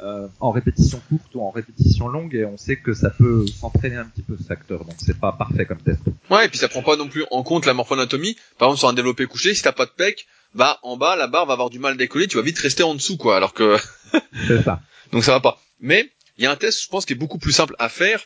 [0.03, 3.97] euh, en répétition courte ou en répétition longue et on sait que ça peut s'entraîner
[3.97, 6.01] un petit peu ce facteur donc c'est pas parfait comme test.
[6.31, 8.37] Ouais et puis ça prend pas non plus en compte la morphoanatomie.
[8.57, 11.27] Par exemple sur un développé couché si t'as pas de pec bah en bas la
[11.27, 13.53] barre va avoir du mal à décoller tu vas vite rester en dessous quoi alors
[13.53, 13.77] que
[14.49, 14.81] c'est ça.
[15.13, 15.61] Donc ça va pas.
[15.81, 18.25] Mais il y a un test je pense qui est beaucoup plus simple à faire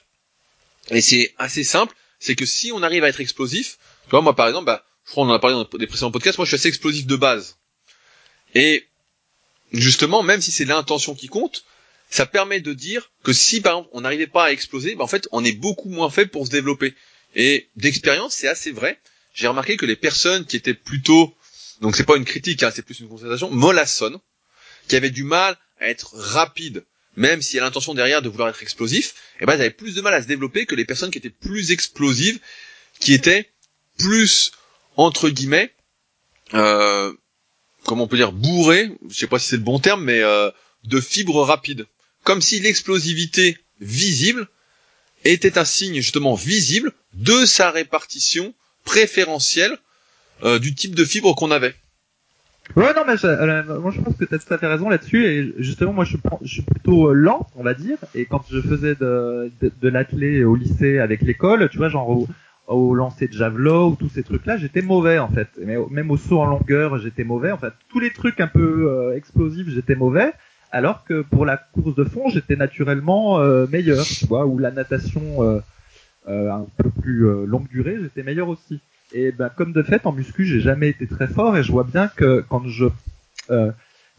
[0.90, 4.36] et c'est assez simple c'est que si on arrive à être explosif tu vois moi
[4.36, 6.50] par exemple bah je crois qu'on en a parlé dans des précédents podcasts, moi je
[6.50, 7.58] suis assez explosif de base.
[8.54, 8.86] Et
[9.72, 11.64] justement, même si c'est l'intention qui compte,
[12.10, 15.08] ça permet de dire que si par exemple on n'arrivait pas à exploser, ben, en
[15.08, 16.94] fait on est beaucoup moins faible pour se développer.
[17.34, 19.00] Et d'expérience, c'est assez vrai.
[19.34, 21.34] J'ai remarqué que les personnes qui étaient plutôt,
[21.80, 24.18] donc c'est pas une critique, hein, c'est plus une constatation, mollassonnes,
[24.88, 26.84] qui avaient du mal à être rapides,
[27.16, 29.96] même s'il y a l'intention derrière de vouloir être explosif, eh ben elles avaient plus
[29.96, 32.38] de mal à se développer que les personnes qui étaient plus explosives,
[33.00, 33.50] qui étaient
[33.98, 34.52] plus
[34.96, 35.72] entre guillemets,
[36.54, 37.12] euh,
[37.84, 40.50] comment on peut dire, bourré, je sais pas si c'est le bon terme, mais euh,
[40.84, 41.86] de fibres rapides.
[42.22, 44.48] Comme si l'explosivité visible
[45.24, 48.54] était un signe justement visible de sa répartition
[48.84, 49.78] préférentielle
[50.42, 51.74] euh, du type de fibre qu'on avait.
[52.76, 54.88] Ouais, non, mais je, euh, moi je pense que tu as tout à fait raison
[54.88, 55.26] là-dessus.
[55.26, 57.98] Et justement, moi je, suis plutôt lent, on va dire.
[58.14, 62.26] Et quand je faisais de, de, de l'athlé au lycée avec l'école, tu vois, genre
[62.66, 65.48] au lancer de javelot ou tous ces trucs-là, j'étais mauvais en fait.
[65.58, 67.52] Même au saut en longueur, j'étais mauvais.
[67.52, 70.32] En fait, tous les trucs un peu euh, explosifs, j'étais mauvais.
[70.72, 74.70] Alors que pour la course de fond, j'étais naturellement euh, meilleur, tu vois, ou la
[74.70, 75.60] natation euh
[76.26, 78.80] un peu plus longue durée, j'étais meilleur aussi.
[79.12, 81.84] Et ben comme de fait, en muscu, j'ai jamais été très fort et je vois
[81.84, 82.86] bien que quand je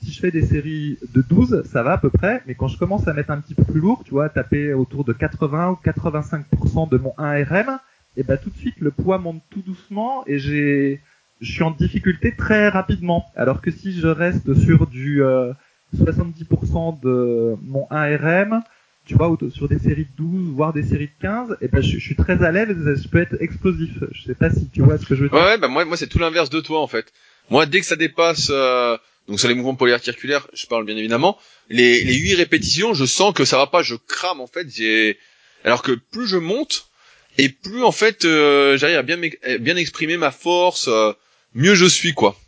[0.01, 2.77] si je fais des séries de 12, ça va à peu près, mais quand je
[2.77, 5.79] commence à mettre un petit peu plus lourd, tu vois, taper autour de 80 ou
[5.83, 7.79] 85% de mon 1RM,
[8.17, 11.01] et bah tout de suite le poids monte tout doucement et j'ai
[11.41, 13.25] je suis en difficulté très rapidement.
[13.35, 15.21] Alors que si je reste sur du
[15.95, 18.61] 70% de mon 1RM,
[19.05, 21.99] tu vois, sur des séries de 12, voire des séries de 15, et ben, je,
[21.99, 23.91] suis très à l'aise, je peux être explosif.
[24.11, 25.37] Je sais pas si tu vois ce que je veux dire.
[25.37, 27.11] Ouais, bah moi, moi c'est tout l'inverse de toi en fait.
[27.49, 28.97] Moi, dès que ça dépasse, euh,
[29.27, 31.37] donc sur les mouvements polaires circulaires, je parle bien évidemment,
[31.69, 34.67] les, les 8 répétitions, je sens que ça va pas, je crame en fait.
[34.73, 35.19] J'ai,
[35.63, 36.87] alors que plus je monte,
[37.37, 39.19] et plus en fait, euh, j'arrive à bien,
[39.59, 41.13] bien exprimer ma force, euh,
[41.53, 42.39] mieux je suis quoi.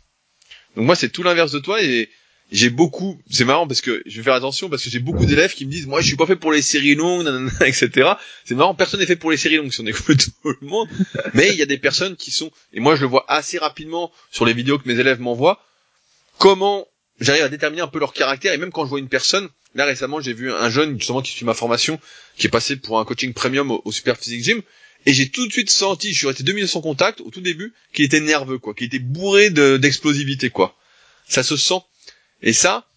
[0.76, 2.08] Donc moi, c'est tout l'inverse de toi et
[2.50, 5.52] j'ai beaucoup, c'est marrant parce que je vais faire attention parce que j'ai beaucoup d'élèves
[5.52, 8.12] qui me disent, moi je suis pas fait pour les séries longues, nanana, etc.
[8.44, 10.88] C'est marrant, personne n'est fait pour les séries longues si on écoute tout le monde.
[11.34, 14.12] Mais il y a des personnes qui sont, et moi je le vois assez rapidement
[14.30, 15.62] sur les vidéos que mes élèves m'envoient,
[16.38, 16.86] comment
[17.20, 19.48] j'arrive à déterminer un peu leur caractère et même quand je vois une personne,
[19.78, 21.98] là récemment j'ai vu un jeune justement qui suit ma formation,
[22.36, 24.62] qui est passé pour un coaching premium au, Super Physique Gym,
[25.06, 27.72] et j'ai tout de suite senti, je suis resté minutes sans contact au tout début,
[27.92, 30.76] qu'il était nerveux quoi, qu'il était bourré d'explosivité quoi.
[31.28, 31.80] Ça se sent.
[32.42, 32.88] Et ça,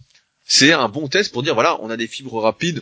[0.45, 2.81] c'est un bon test pour dire voilà, on a des fibres rapides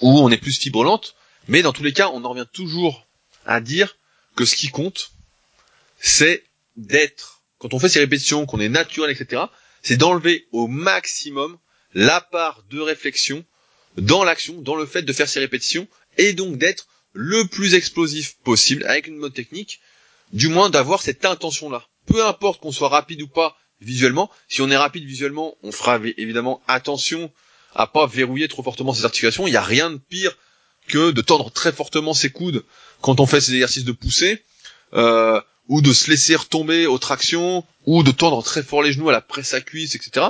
[0.00, 1.14] ou on est plus fibre lente,
[1.48, 3.06] mais dans tous les cas, on en revient toujours
[3.46, 3.96] à dire
[4.36, 5.12] que ce qui compte,
[5.98, 6.44] c'est
[6.76, 9.42] d'être, quand on fait ces répétitions, qu'on est naturel, etc.,
[9.82, 11.58] c'est d'enlever au maximum
[11.94, 13.44] la part de réflexion
[13.96, 18.36] dans l'action, dans le fait de faire ces répétitions, et donc d'être le plus explosif
[18.44, 19.80] possible avec une mode technique,
[20.32, 21.86] du moins d'avoir cette intention-là.
[22.06, 24.30] Peu importe qu'on soit rapide ou pas visuellement.
[24.48, 27.32] Si on est rapide visuellement, on fera évidemment attention
[27.74, 29.46] à pas verrouiller trop fortement ses articulations.
[29.46, 30.36] Il n'y a rien de pire
[30.88, 32.64] que de tendre très fortement ses coudes
[33.00, 34.44] quand on fait ces exercices de poussée,
[34.94, 39.08] euh, ou de se laisser retomber aux tractions, ou de tendre très fort les genoux
[39.08, 40.26] à la presse à cuisse, etc.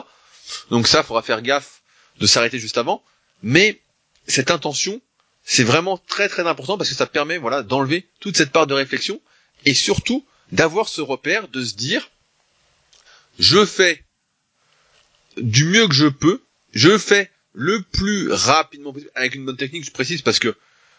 [0.70, 1.82] Donc ça, faudra faire gaffe
[2.18, 3.02] de s'arrêter juste avant.
[3.42, 3.80] Mais
[4.26, 5.00] cette intention,
[5.44, 8.74] c'est vraiment très très important parce que ça permet voilà d'enlever toute cette part de
[8.74, 9.20] réflexion
[9.64, 12.10] et surtout d'avoir ce repère de se dire
[13.38, 14.04] je fais
[15.36, 16.42] du mieux que je peux,
[16.74, 20.54] je fais le plus rapidement possible avec une bonne technique, je précise parce que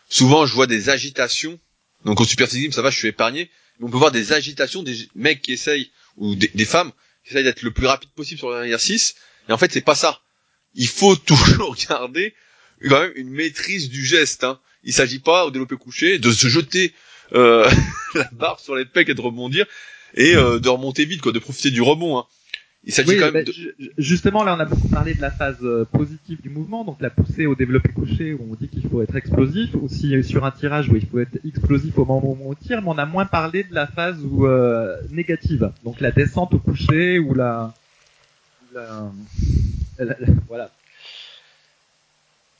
[0.09, 1.59] souvent je vois des agitations.
[2.05, 3.49] Donc au super ça va, je suis épargné.
[3.79, 6.91] Mais on peut voir des agitations des mecs qui essayent ou des, femmes
[7.23, 9.15] qui essayent d'être le plus rapide possible sur l'exercice.
[9.49, 10.21] Et en fait, c'est pas ça.
[10.75, 12.33] Il faut toujours garder
[12.87, 14.43] quand même une maîtrise du geste.
[14.43, 14.59] Hein.
[14.83, 16.93] Il s'agit pas au développé couché de se jeter
[17.33, 17.69] euh,
[18.15, 19.65] la barre sur les pecs et de rebondir
[20.15, 22.17] et euh, de remonter vite, quoi, de profiter du rebond.
[22.17, 22.25] Hein.
[22.83, 23.53] Il s'agit quand même de...
[23.99, 27.11] Justement, là, on a beaucoup parlé de la phase euh, positive du mouvement, donc la
[27.11, 30.89] poussée au développé couché où on dit qu'il faut être explosif, aussi sur un tirage
[30.89, 33.63] où il faut être explosif au moment où on tire, mais on a moins parlé
[33.63, 37.75] de la phase où euh, négative, donc la descente au coucher ou la,
[38.73, 39.11] la...
[40.47, 40.71] voilà.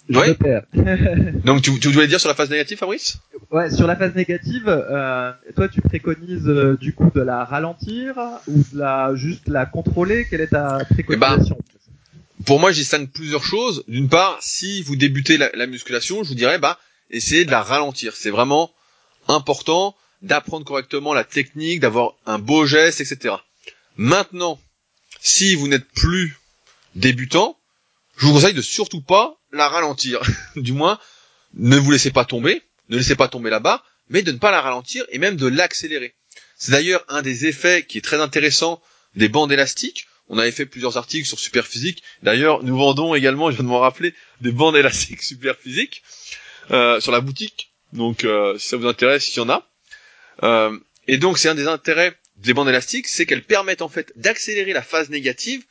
[0.09, 0.35] Ouais.
[1.45, 3.17] Donc tu, tu voulais dire sur la phase négative, Fabrice?
[3.51, 8.15] Ouais, sur la phase négative, euh, toi tu préconises euh, du coup de la ralentir
[8.47, 10.25] ou de la juste la contrôler?
[10.29, 11.57] Quelle est ta préconisation?
[11.59, 11.73] Eh
[12.39, 13.83] ben, Pour moi, j'y distingue plusieurs choses.
[13.87, 17.61] D'une part, si vous débutez la, la, musculation, je vous dirais bah essayez de la
[17.61, 18.15] ralentir.
[18.15, 18.71] C'est vraiment
[19.27, 23.35] important d'apprendre correctement la technique, d'avoir un beau geste, etc.
[23.97, 24.59] Maintenant,
[25.21, 26.35] si vous n'êtes plus
[26.95, 27.57] débutant,
[28.17, 30.19] je vous conseille de surtout pas la ralentir.
[30.55, 30.99] du moins,
[31.53, 34.51] ne vous laissez pas tomber, ne laissez pas tomber la barre, mais de ne pas
[34.51, 36.15] la ralentir et même de l'accélérer.
[36.57, 38.81] C'est d'ailleurs un des effets qui est très intéressant
[39.15, 40.07] des bandes élastiques.
[40.27, 42.03] On avait fait plusieurs articles sur Superphysique.
[42.23, 46.03] D'ailleurs, nous vendons également, je viens de m'en rappeler, des bandes élastiques Superphysique
[46.71, 47.73] euh, sur la boutique.
[47.93, 49.67] Donc, euh, si ça vous intéresse, il y en a.
[50.43, 54.13] Euh, et donc, c'est un des intérêts des bandes élastiques, c'est qu'elles permettent en fait
[54.15, 55.63] d'accélérer la phase négative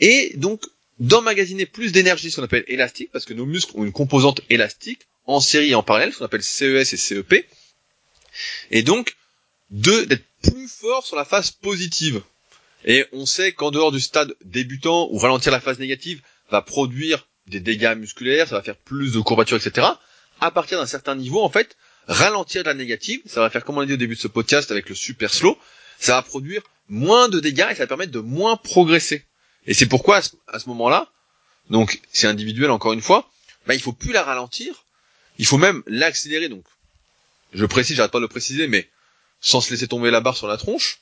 [0.00, 0.62] et donc
[0.98, 5.00] d'emmagasiner plus d'énergie, ce qu'on appelle élastique, parce que nos muscles ont une composante élastique
[5.26, 7.46] en série et en parallèle, ce qu'on appelle CES et CEP,
[8.70, 9.16] et donc
[9.70, 12.22] de d'être plus fort sur la phase positive.
[12.84, 16.20] Et on sait qu'en dehors du stade débutant ou ralentir la phase négative
[16.50, 19.86] va produire des dégâts musculaires, ça va faire plus de courbatures, etc.
[20.40, 21.76] À partir d'un certain niveau, en fait,
[22.08, 24.70] ralentir la négative, ça va faire comme on l'a dit au début de ce podcast
[24.70, 25.56] avec le super slow,
[26.02, 29.24] ça va produire moins de dégâts et ça va permettre de moins progresser.
[29.66, 31.10] Et c'est pourquoi à ce, moment-là,
[31.70, 33.30] donc c'est individuel encore une fois,
[33.66, 34.84] bah, il faut plus la ralentir,
[35.38, 36.48] il faut même l'accélérer.
[36.48, 36.64] Donc,
[37.52, 38.88] je précise, j'arrête pas de le préciser, mais
[39.40, 40.98] sans se laisser tomber la barre sur la tronche,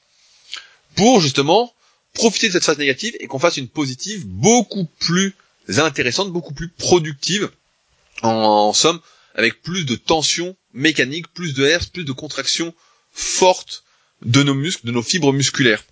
[0.97, 1.75] pour justement
[2.13, 5.35] profiter de cette phase négative et qu'on fasse une positive beaucoup plus
[5.69, 7.51] intéressante, beaucoup plus productive,
[8.23, 9.01] en, somme,
[9.35, 12.75] avec plus de tension mécanique, plus de herse, plus de contraction
[13.13, 13.85] forte
[14.23, 15.85] de nos muscles, de nos fibres musculaires.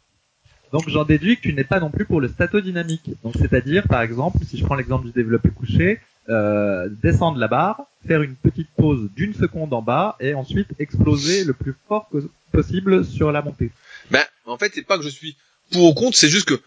[0.73, 3.11] Donc j'en déduis que tu n'es pas non plus pour le statodynamique.
[3.23, 7.87] Donc c'est-à-dire, par exemple, si je prends l'exemple du développé couché, euh, descendre la barre,
[8.07, 12.11] faire une petite pause d'une seconde en bas et ensuite exploser le plus fort
[12.53, 13.71] possible sur la montée.
[14.11, 15.37] Ben, en fait, c'est pas que je suis
[15.71, 16.61] pour ou contre, c'est juste que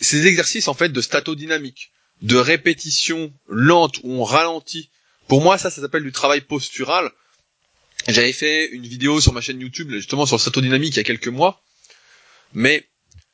[0.00, 4.90] ces exercices, en fait, de statodynamique, de répétition lente où on ralentit,
[5.28, 7.10] pour moi, ça, ça s'appelle du travail postural.
[8.08, 11.04] J'avais fait une vidéo sur ma chaîne YouTube, justement, sur le statodynamique il y a
[11.04, 11.62] quelques mois.
[12.52, 12.88] Mais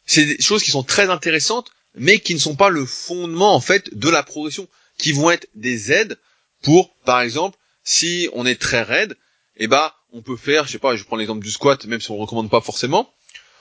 [0.07, 3.61] c'est des choses qui sont très intéressantes, mais qui ne sont pas le fondement, en
[3.61, 6.19] fait, de la progression, qui vont être des aides
[6.63, 9.17] pour, par exemple, si on est très raide,
[9.57, 12.11] eh ben, on peut faire, je sais pas, je prends l'exemple du squat, même si
[12.11, 13.13] on ne recommande pas forcément,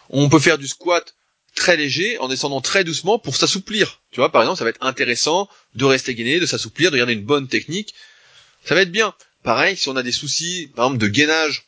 [0.09, 1.15] on peut faire du squat
[1.55, 4.01] très léger en descendant très doucement pour s'assouplir.
[4.11, 7.13] Tu vois, par exemple, ça va être intéressant de rester gainé, de s'assouplir, de garder
[7.13, 7.95] une bonne technique.
[8.63, 9.13] Ça va être bien.
[9.47, 11.63] Pareil, si on a des soucis, par exemple, de gainage,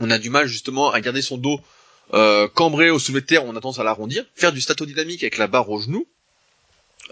[0.00, 1.60] on a du mal justement à garder son dos
[2.14, 4.24] euh, cambré au soulevé de terre, on a tendance à l'arrondir.
[4.34, 6.04] Faire du statodynamique avec la barre au genou,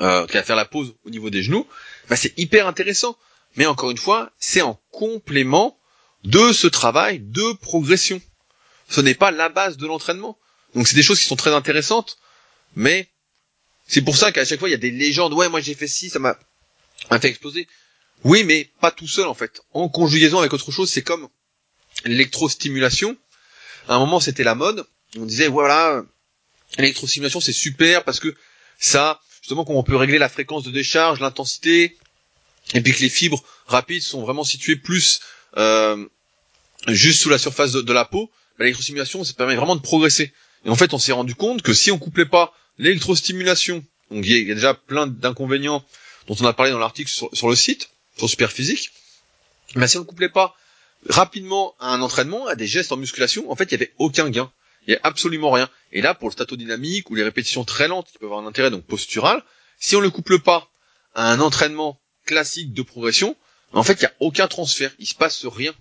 [0.00, 1.64] euh, à faire la pause au niveau des genoux,
[2.08, 3.16] bah, c'est hyper intéressant.
[3.54, 5.78] Mais encore une fois, c'est en complément
[6.24, 8.20] de ce travail de progression.
[8.88, 10.36] Ce n'est pas la base de l'entraînement.
[10.74, 12.18] Donc c'est des choses qui sont très intéressantes,
[12.74, 13.08] mais
[13.86, 15.34] c'est pour ça qu'à chaque fois il y a des légendes.
[15.34, 16.36] Ouais, moi j'ai fait ci, ça m'a
[17.20, 17.68] fait exploser.
[18.24, 19.60] Oui, mais pas tout seul en fait.
[19.72, 21.28] En conjugaison avec autre chose, c'est comme
[22.04, 23.16] l'électrostimulation.
[23.88, 24.86] À un moment, c'était la mode.
[25.16, 26.02] On disait voilà,
[26.78, 28.34] l'électrostimulation c'est super parce que
[28.78, 31.96] ça, justement, quand on peut régler la fréquence de décharge, l'intensité,
[32.72, 35.20] et puis que les fibres rapides sont vraiment situées plus
[35.56, 36.06] euh,
[36.88, 40.32] juste sous la surface de, la peau, l'électrostimulation, ça permet vraiment de progresser.
[40.64, 44.48] Et en fait, on s'est rendu compte que si on couplait pas l'électrostimulation, donc il
[44.48, 45.84] y, a déjà plein d'inconvénients
[46.26, 48.90] dont on a parlé dans l'article sur, le site, sur Superphysique,
[49.74, 50.54] mais si on ne couplait pas
[51.08, 54.30] rapidement à un entraînement, à des gestes en musculation, en fait, il y avait aucun
[54.30, 54.52] gain.
[54.86, 55.68] Il y a absolument rien.
[55.92, 58.70] Et là, pour le statodynamique ou les répétitions très lentes qui peuvent avoir un intérêt
[58.70, 59.42] donc postural,
[59.78, 60.68] si on ne le couple pas
[61.14, 63.36] à un entraînement classique de progression,
[63.72, 64.92] en fait, il n'y a aucun transfert.
[64.98, 65.74] Il se passe rien.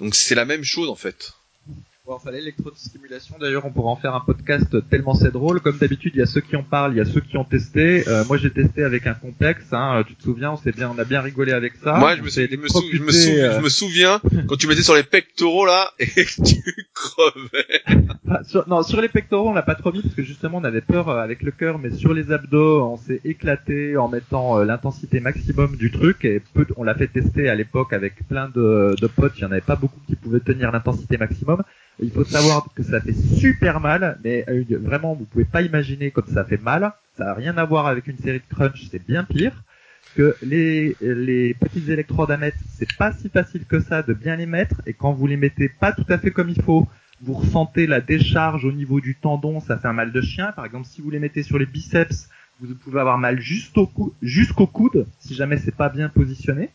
[0.00, 1.32] Donc c'est la même chose en fait.
[2.06, 3.34] Bon, ça l'électrostimulation.
[3.40, 5.60] D'ailleurs, on pourra en faire un podcast tellement c'est drôle.
[5.60, 7.42] Comme d'habitude, il y a ceux qui en parlent, il y a ceux qui ont
[7.42, 8.06] testé.
[8.06, 9.72] Euh, moi, j'ai testé avec un complexe.
[9.72, 11.94] Hein, tu te souviens On s'est bien, on a bien rigolé avec ça.
[11.94, 15.02] Moi, je me, je, me je, me je, me souviens quand tu mettais sur les
[15.02, 18.44] pectoraux là et tu crevais.
[18.44, 20.82] sur, non, sur les pectoraux, on l'a pas trop mis parce que justement, on avait
[20.82, 24.64] peur euh, avec le cœur, mais sur les abdos, on s'est éclaté en mettant euh,
[24.64, 28.94] l'intensité maximum du truc et peu, on l'a fait tester à l'époque avec plein de,
[28.96, 29.32] de potes.
[29.38, 31.64] Il y en avait pas beaucoup qui pouvaient tenir l'intensité maximum.
[32.00, 36.10] Il faut savoir que ça fait super mal, mais euh, vraiment, vous pouvez pas imaginer
[36.10, 36.92] comme ça fait mal.
[37.16, 39.62] Ça n'a rien à voir avec une série de crunch, c'est bien pire.
[40.14, 44.36] Que les, les petites électrodes à mettre, c'est pas si facile que ça de bien
[44.36, 46.86] les mettre, et quand vous les mettez pas tout à fait comme il faut,
[47.22, 50.52] vous ressentez la décharge au niveau du tendon, ça fait un mal de chien.
[50.52, 52.28] Par exemple, si vous les mettez sur les biceps,
[52.60, 53.90] vous pouvez avoir mal jusqu'au
[54.22, 56.70] jusqu'au coude, si jamais c'est pas bien positionné.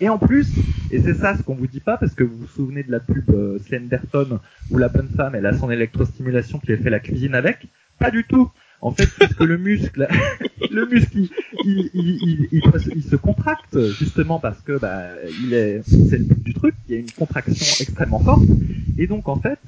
[0.00, 0.48] Et en plus,
[0.90, 3.00] et c'est ça ce qu'on vous dit pas, parce que vous vous souvenez de la
[3.00, 7.34] pub euh, Slenderton où la bonne femme elle a son électrostimulation qui fait la cuisine
[7.34, 7.66] avec,
[7.98, 8.50] pas du tout.
[8.82, 10.08] En fait, parce que le muscle,
[10.70, 12.62] le muscle, il, il, il,
[12.94, 15.02] il, se contracte justement parce que bah,
[15.44, 16.74] il est, c'est le but du truc.
[16.88, 18.46] Il y a une contraction extrêmement forte,
[18.96, 19.58] et donc en fait,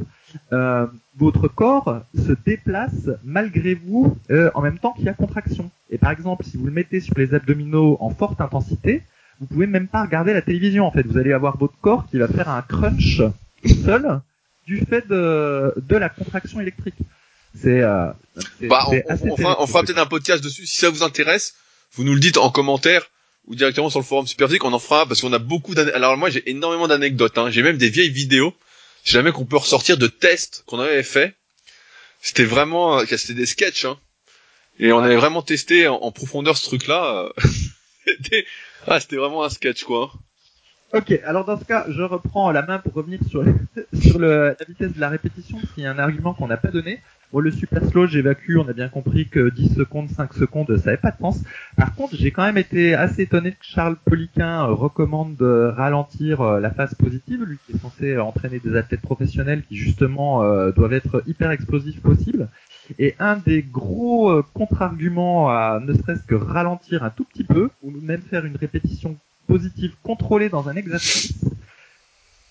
[0.55, 0.87] euh,
[1.19, 5.71] votre corps se déplace malgré vous euh, en même temps qu'il y a contraction.
[5.91, 9.03] Et par exemple, si vous le mettez sur les abdominaux en forte intensité,
[9.43, 11.03] vous pouvez même pas regarder la télévision en fait.
[11.03, 13.21] Vous allez avoir votre corps qui va faire un crunch
[13.85, 14.21] seul
[14.69, 16.95] du fait de, de la contraction électrique.
[17.61, 18.07] C'est euh,
[18.61, 21.57] bah, on, fera, peut-être un podcast dessus si ça vous intéresse.
[21.95, 23.11] Vous nous le dites en commentaire
[23.49, 25.97] ou directement sur le forum Superphysique, on en fera parce qu'on a beaucoup d'anecdotes.
[25.97, 27.37] Alors moi j'ai énormément d'anecdotes.
[27.37, 27.51] Hein.
[27.51, 28.55] J'ai même des vieilles vidéos.
[29.03, 31.35] Si jamais qu'on peut ressortir de tests qu'on avait fait.
[32.21, 33.87] C'était vraiment, euh, c'était des sketchs.
[33.87, 33.99] Hein.
[34.79, 37.33] Et on avait vraiment testé en, en profondeur ce truc-là.
[38.07, 38.47] C'était
[38.87, 40.13] ah, c'était vraiment un sketch, quoi.
[40.95, 43.43] Ok, alors dans ce cas, je reprends la main pour revenir sur,
[43.95, 47.01] sur la vitesse de la répétition, qui est un argument qu'on n'a pas donné.
[47.33, 50.85] Bon, le super slow, j'évacue, on a bien compris que 10 secondes, 5 secondes, ça
[50.91, 51.43] n'avait pas de sens.
[51.79, 56.43] Par contre, j'ai quand même été assez étonné que Charles Poliquin euh, recommande de ralentir
[56.43, 60.73] euh, la phase positive, lui qui est censé entraîner des athlètes professionnels qui justement euh,
[60.73, 62.49] doivent être hyper explosifs possible.
[62.99, 67.71] Et un des gros euh, contre-arguments à ne serait-ce que ralentir un tout petit peu,
[67.83, 69.17] ou même faire une répétition
[69.47, 71.35] positive contrôlée dans un exercice,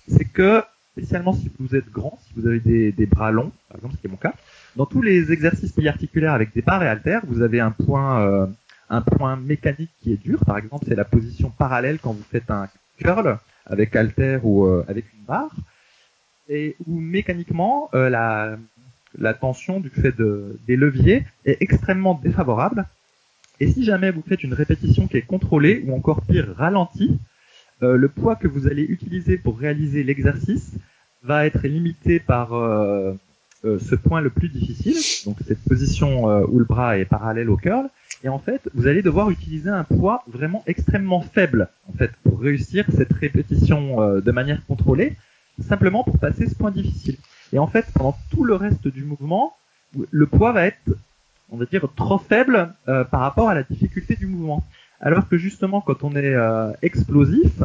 [0.08, 0.62] c'est que,
[0.94, 2.60] spécialement si vous êtes grand, si vous avez
[2.92, 4.34] des, bras longs, par exemple, ce qui est mon cas,
[4.76, 8.48] dans tous les exercices polyarticulaires avec des barres et haltères, vous avez un point, euh,
[8.90, 10.44] un point mécanique qui est dur.
[10.46, 12.68] Par exemple, c'est la position parallèle quand vous faites un
[12.98, 15.56] curl avec haltère ou euh, avec une barre,
[16.50, 18.58] et où mécaniquement la,
[19.18, 22.86] la tension du fait de, des leviers est extrêmement défavorable.
[23.60, 27.20] Et si jamais vous faites une répétition qui est contrôlée ou encore pire ralentie,
[27.84, 30.74] euh, le poids que vous allez utiliser pour réaliser l'exercice
[31.24, 33.14] va être limité par euh,
[33.66, 37.58] euh, ce point le plus difficile, donc cette position où le bras est parallèle au
[37.58, 37.88] curl,
[38.24, 42.40] et en fait, vous allez devoir utiliser un poids vraiment extrêmement faible, en fait, pour
[42.40, 45.16] réussir cette répétition de manière contrôlée,
[45.60, 47.18] simplement pour passer ce point difficile.
[47.54, 49.56] Et en fait, pendant tout le reste du mouvement,
[50.10, 50.78] le poids va être,
[51.52, 54.64] on va dire, trop faible par rapport à la difficulté du mouvement.
[55.02, 56.36] Alors que justement, quand on est
[56.82, 57.62] explosif,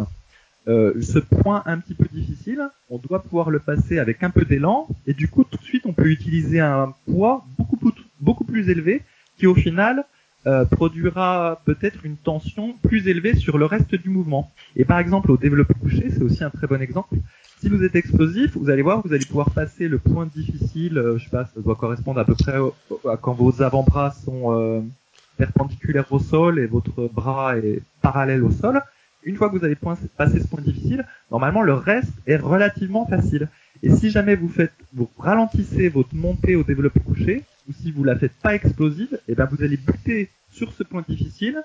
[0.69, 2.61] euh, ce point un petit peu difficile,
[2.91, 5.87] on doit pouvoir le passer avec un peu d'élan, et du coup tout de suite
[5.87, 7.77] on peut utiliser un poids beaucoup
[8.45, 9.03] plus, élevé
[9.39, 10.05] qui au final
[10.47, 14.51] euh, produira peut-être une tension plus élevée sur le reste du mouvement.
[14.75, 17.15] Et par exemple au développé couché, c'est aussi un très bon exemple.
[17.61, 21.19] Si vous êtes explosif, vous allez voir, vous allez pouvoir passer le point difficile, euh,
[21.19, 22.57] je sais pas, ça doit correspondre à peu près
[23.11, 24.85] à quand vos avant-bras sont
[25.37, 28.81] perpendiculaires au sol et votre bras est parallèle au sol
[29.27, 33.49] une fois que vous avez passé ce point difficile, normalement le reste est relativement facile.
[33.83, 38.05] Et si jamais vous faites, vous ralentissez votre montée au développé couché, ou si vous
[38.05, 41.63] la faites pas explosive, et eh ben vous allez buter sur ce point difficile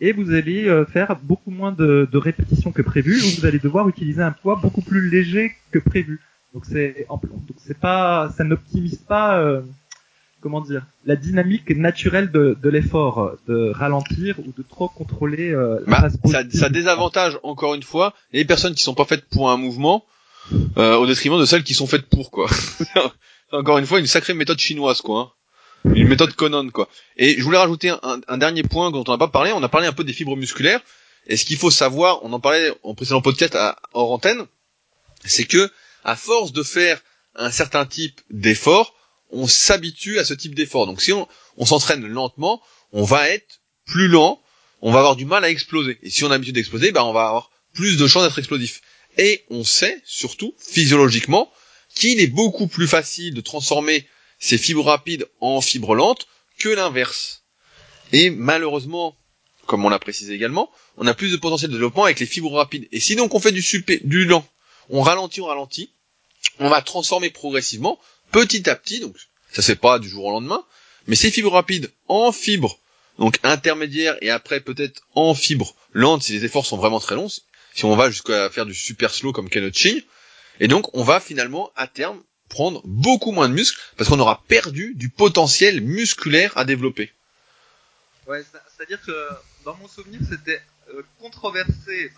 [0.00, 3.88] et vous allez euh, faire beaucoup moins de, répétitions que prévu, ou vous allez devoir
[3.88, 6.20] utiliser un poids beaucoup plus léger que prévu.
[6.54, 7.22] Donc c'est, donc
[7.58, 9.60] c'est pas, ça n'optimise pas euh,
[10.40, 15.78] comment dire, la dynamique naturelle de, de l'effort, de ralentir ou de trop contrôler euh,
[15.86, 19.56] bah, ça, ça désavantage encore une fois les personnes qui sont pas faites pour un
[19.56, 20.04] mouvement
[20.76, 22.48] euh, au détriment de celles qui sont faites pour quoi.
[23.52, 25.20] encore une fois une sacrée méthode chinoise quoi.
[25.20, 25.39] Hein.
[25.84, 26.88] Une méthode Conan quoi.
[27.16, 29.52] Et je voulais rajouter un, un, dernier point dont on n'a pas parlé.
[29.52, 30.80] On a parlé un peu des fibres musculaires.
[31.26, 34.46] Et ce qu'il faut savoir, on en parlait en précédent podcast à, hors antenne,
[35.24, 35.70] c'est que
[36.04, 37.00] à force de faire
[37.34, 38.94] un certain type d'effort,
[39.30, 40.86] on s'habitue à ce type d'effort.
[40.86, 41.28] Donc si on,
[41.64, 42.60] s'entraîne lentement,
[42.92, 44.42] on va être plus lent,
[44.82, 45.98] on va avoir du mal à exploser.
[46.02, 48.80] Et si on a l'habitude d'exploser, ben on va avoir plus de chances d'être explosif.
[49.18, 51.52] Et on sait, surtout, physiologiquement,
[51.94, 54.06] qu'il est beaucoup plus facile de transformer
[54.40, 56.26] ces fibres rapides en fibres lentes
[56.58, 57.44] que l'inverse.
[58.12, 59.16] Et malheureusement,
[59.66, 62.52] comme on l'a précisé également, on a plus de potentiel de développement avec les fibres
[62.52, 62.88] rapides.
[62.90, 63.62] Et si donc on fait du,
[64.02, 64.44] du lent,
[64.88, 65.92] on ralentit, on ralentit,
[66.58, 68.00] on va transformer progressivement
[68.32, 69.14] petit à petit, donc
[69.52, 70.64] ça c'est pas du jour au lendemain,
[71.06, 72.78] mais ces fibres rapides en fibres,
[73.18, 77.28] donc intermédiaires et après peut-être en fibres lentes si les efforts sont vraiment très longs,
[77.74, 80.02] si on va jusqu'à faire du super slow comme Ching,
[80.58, 84.42] et donc on va finalement à terme prendre beaucoup moins de muscles parce qu'on aura
[84.46, 87.12] perdu du potentiel musculaire à développer.
[88.26, 88.44] Ouais,
[88.76, 89.28] c'est-à-dire que
[89.64, 90.60] dans mon souvenir c'était
[90.94, 92.12] euh, controversé,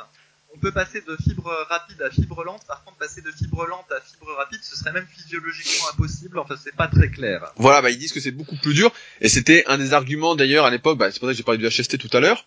[0.55, 2.67] on peut passer de fibre rapide à fibre lente.
[2.67, 6.39] Par contre, passer de fibre lente à fibre rapide, ce serait même physiologiquement impossible.
[6.39, 7.53] Enfin, c'est pas très clair.
[7.57, 8.93] Voilà, bah, ils disent que c'est beaucoup plus dur.
[9.23, 10.99] Et c'était un des arguments d'ailleurs à l'époque.
[10.99, 12.45] Bah, c'est pour ça que j'ai parlé du HST tout à l'heure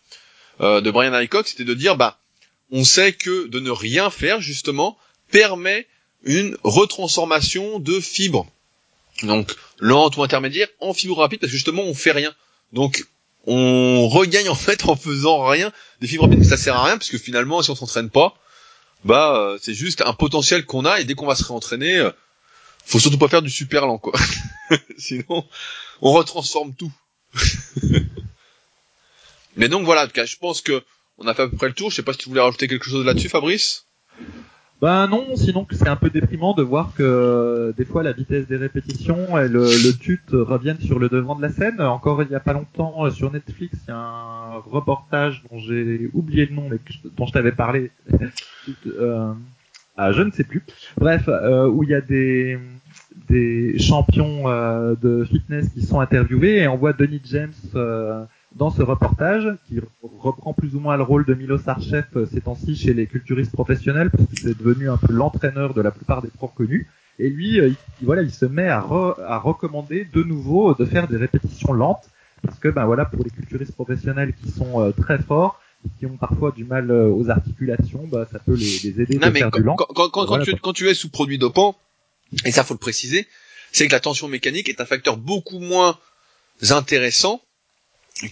[0.62, 2.20] euh, de Brian Hickok, c'était de dire bah
[2.72, 4.98] on sait que de ne rien faire justement
[5.32, 5.88] permet
[6.24, 8.48] une retransformation de fibres,
[9.24, 12.34] donc lente ou intermédiaire, en fibre rapide parce que justement on fait rien.
[12.74, 13.06] Donc
[13.46, 16.44] on regagne en fait en faisant rien des fibres rapides.
[16.46, 18.36] Ça sert à rien parce que finalement, si on s'entraîne pas,
[19.04, 22.12] bah euh, c'est juste un potentiel qu'on a et dès qu'on va se réentraîner, euh,
[22.86, 24.14] faut surtout pas faire du super lent quoi.
[24.98, 25.46] Sinon,
[26.02, 26.92] on retransforme tout.
[29.58, 30.84] Mais donc voilà, en tout cas, je pense que
[31.18, 31.90] on a fait à peu près le tour.
[31.90, 33.86] Je sais pas si tu voulais rajouter quelque chose là-dessus, Fabrice?
[34.86, 38.48] Ben non, sinon c'est un peu déprimant de voir que euh, des fois la vitesse
[38.48, 41.82] des répétitions et le, tut reviennent sur le devant de la scène.
[41.82, 45.58] Encore il y a pas longtemps euh, sur Netflix, il y a un reportage dont
[45.58, 46.78] j'ai oublié le nom mais
[47.18, 47.90] dont je t'avais parlé.
[49.98, 50.64] ah, je ne sais plus.
[50.98, 52.60] Bref, où il y a des
[53.28, 54.44] des champions
[55.02, 57.54] de fitness qui sont interviewés et on voit Denis James
[58.56, 62.42] dans ce reportage, qui reprend plus ou moins le rôle de Milo Sarchev euh, ces
[62.42, 66.22] temps-ci chez les culturistes professionnels, parce qu'il est devenu un peu l'entraîneur de la plupart
[66.22, 66.88] des pros connus.
[67.20, 71.08] Et lui, euh, il, voilà, il se met à, à recommander de nouveau de faire
[71.08, 72.10] des répétitions lentes,
[72.44, 75.60] parce que ben voilà, pour les culturistes professionnels qui sont euh, très forts,
[76.00, 79.52] qui ont parfois du mal aux articulations, bah, ça peut les, les aider à faire
[79.52, 79.76] du lent.
[79.76, 81.76] Quand, quand, quand, tu, quand tu es sous produit dopant,
[82.44, 83.28] et ça faut le préciser,
[83.72, 86.00] c'est que la tension mécanique est un facteur beaucoup moins
[86.72, 87.42] intéressant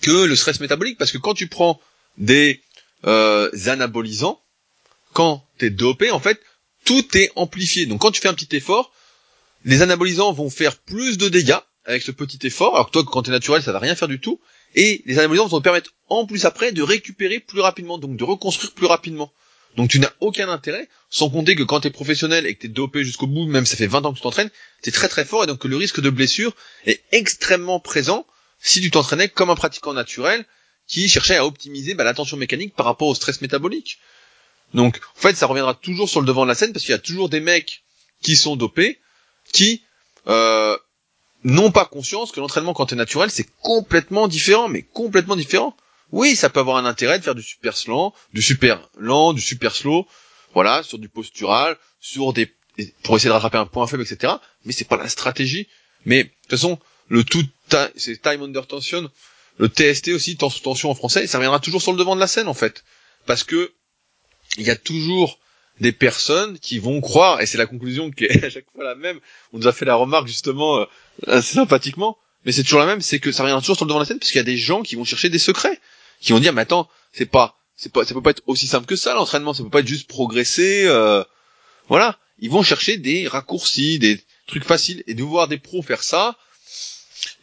[0.01, 1.79] que le stress métabolique, parce que quand tu prends
[2.17, 2.61] des
[3.05, 4.41] euh, anabolisants,
[5.13, 6.39] quand tu es dopé, en fait,
[6.85, 7.85] tout est amplifié.
[7.85, 8.91] Donc quand tu fais un petit effort,
[9.65, 13.23] les anabolisants vont faire plus de dégâts avec ce petit effort, alors que toi, quand
[13.23, 14.39] tu es naturel, ça va rien faire du tout.
[14.75, 18.23] Et les anabolisants vont te permettre en plus après de récupérer plus rapidement, donc de
[18.23, 19.31] reconstruire plus rapidement.
[19.75, 22.67] Donc tu n'as aucun intérêt, sans compter que quand tu es professionnel et que tu
[22.67, 24.51] es dopé jusqu'au bout, même ça fait 20 ans que tu t'entraînes,
[24.83, 26.55] tu es très très fort et donc le risque de blessure
[26.85, 28.25] est extrêmement présent
[28.63, 30.45] si tu t'entraînais comme un pratiquant naturel
[30.87, 33.99] qui cherchait à optimiser bah, la tension mécanique par rapport au stress métabolique.
[34.73, 36.95] Donc, en fait, ça reviendra toujours sur le devant de la scène parce qu'il y
[36.95, 37.83] a toujours des mecs
[38.21, 38.99] qui sont dopés,
[39.51, 39.83] qui
[40.27, 40.77] euh,
[41.43, 45.75] n'ont pas conscience que l'entraînement quand t'es naturel, c'est complètement différent, mais complètement différent.
[46.11, 49.41] Oui, ça peut avoir un intérêt de faire du super lent, du super lent, du
[49.41, 50.07] super slow,
[50.53, 52.53] voilà, sur du postural, sur des
[53.03, 54.33] pour essayer de rattraper un point faible, etc.
[54.65, 55.67] Mais c'est pas la stratégie.
[56.05, 56.79] Mais de toute façon,
[57.09, 57.45] le tout,
[57.95, 59.09] c'est time under tension,
[59.57, 62.19] le TST aussi, temps sous tension en français, ça reviendra toujours sur le devant de
[62.19, 62.83] la scène en fait,
[63.25, 63.71] parce que
[64.57, 65.39] il y a toujours
[65.79, 68.95] des personnes qui vont croire, et c'est la conclusion qui est à chaque fois la
[68.95, 69.19] même.
[69.51, 70.85] On nous a fait la remarque justement euh,
[71.27, 73.99] assez sympathiquement, mais c'est toujours la même, c'est que ça reviendra toujours sur le devant
[73.99, 75.79] de la scène parce qu'il y a des gens qui vont chercher des secrets,
[76.21, 78.85] qui vont dire mais attends, c'est pas, c'est pas, ça peut pas être aussi simple
[78.85, 81.23] que ça l'entraînement, ça peut pas être juste progresser, euh,
[81.87, 82.17] voilà.
[82.39, 86.35] Ils vont chercher des raccourcis, des trucs faciles, et de voir des pros faire ça.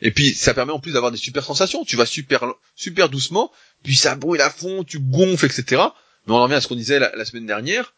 [0.02, 1.84] Et puis ça permet en plus d'avoir des super sensations.
[1.84, 2.44] Tu vas super
[2.74, 5.82] super doucement, puis ça brûle à fond, tu gonfles, etc.
[6.26, 7.94] Mais on en revient à ce qu'on disait la, semaine dernière.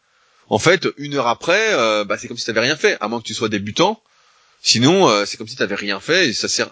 [0.49, 3.07] En fait, une heure après, euh, bah, c'est comme si tu n'avais rien fait, à
[3.07, 4.01] moins que tu sois débutant.
[4.61, 6.69] Sinon, euh, c'est comme si tu n'avais rien fait et ça sert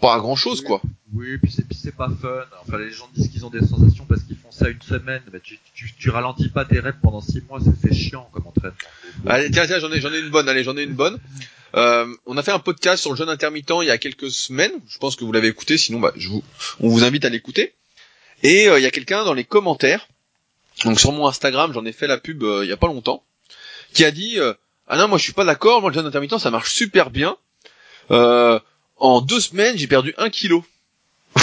[0.00, 0.82] pas à grand chose, quoi.
[1.14, 2.44] Oui, puis c'est, puis c'est pas fun.
[2.62, 5.22] Enfin, les gens disent qu'ils ont des sensations parce qu'ils font ça une semaine.
[5.32, 8.76] Mais tu, tu, tu ralentis pas tes reps pendant six mois, c'est, chiant comme entraînement.
[9.26, 10.48] Allez, tiens, tiens, j'en ai, j'en ai une bonne.
[10.48, 11.18] Allez, j'en ai une bonne.
[11.74, 14.72] Euh, on a fait un podcast sur le jeûne intermittent il y a quelques semaines.
[14.88, 15.78] Je pense que vous l'avez écouté.
[15.78, 16.42] Sinon, bah, je vous,
[16.80, 17.74] on vous invite à l'écouter.
[18.42, 20.08] Et euh, il y a quelqu'un dans les commentaires,
[20.84, 23.24] donc sur mon Instagram, j'en ai fait la pub euh, il y a pas longtemps,
[23.94, 24.38] qui a dit
[24.88, 25.80] ah non, moi je suis pas d'accord.
[25.80, 27.36] Moi le jeûne intermittent, ça marche super bien.
[28.10, 28.60] Euh,
[28.96, 30.64] en deux semaines, j'ai perdu un kilo.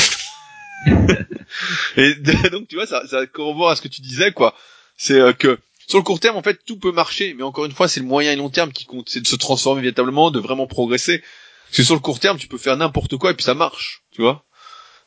[1.97, 2.15] et
[2.51, 4.55] donc tu vois, ça, ça corrobore à ce que tu disais, quoi.
[4.97, 7.71] C'est euh, que sur le court terme, en fait, tout peut marcher, mais encore une
[7.71, 10.39] fois, c'est le moyen et long terme qui compte, c'est de se transformer véritablement, de
[10.39, 11.19] vraiment progresser.
[11.67, 14.03] Parce que sur le court terme, tu peux faire n'importe quoi et puis ça marche,
[14.11, 14.45] tu vois.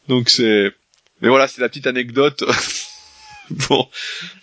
[0.09, 0.73] Donc c'est,
[1.21, 2.45] mais voilà, c'est la petite anecdote
[3.67, 3.91] pour,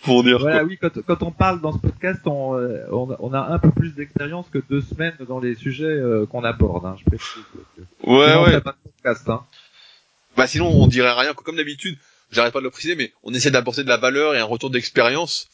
[0.02, 0.38] pour dire.
[0.38, 3.58] Voilà, oui, quand, quand on parle dans ce podcast, on, euh, on, on a un
[3.58, 6.86] peu plus d'expérience que deux semaines dans les sujets euh, qu'on aborde.
[6.86, 7.42] Hein, je précise.
[8.02, 8.60] Ouais, ouais.
[8.60, 9.44] Pas de podcast, hein.
[10.36, 11.32] Bah sinon, on dirait rien.
[11.34, 11.96] Comme d'habitude,
[12.32, 14.70] j'arrête pas de le préciser, mais on essaie d'apporter de la valeur et un retour
[14.70, 15.48] d'expérience.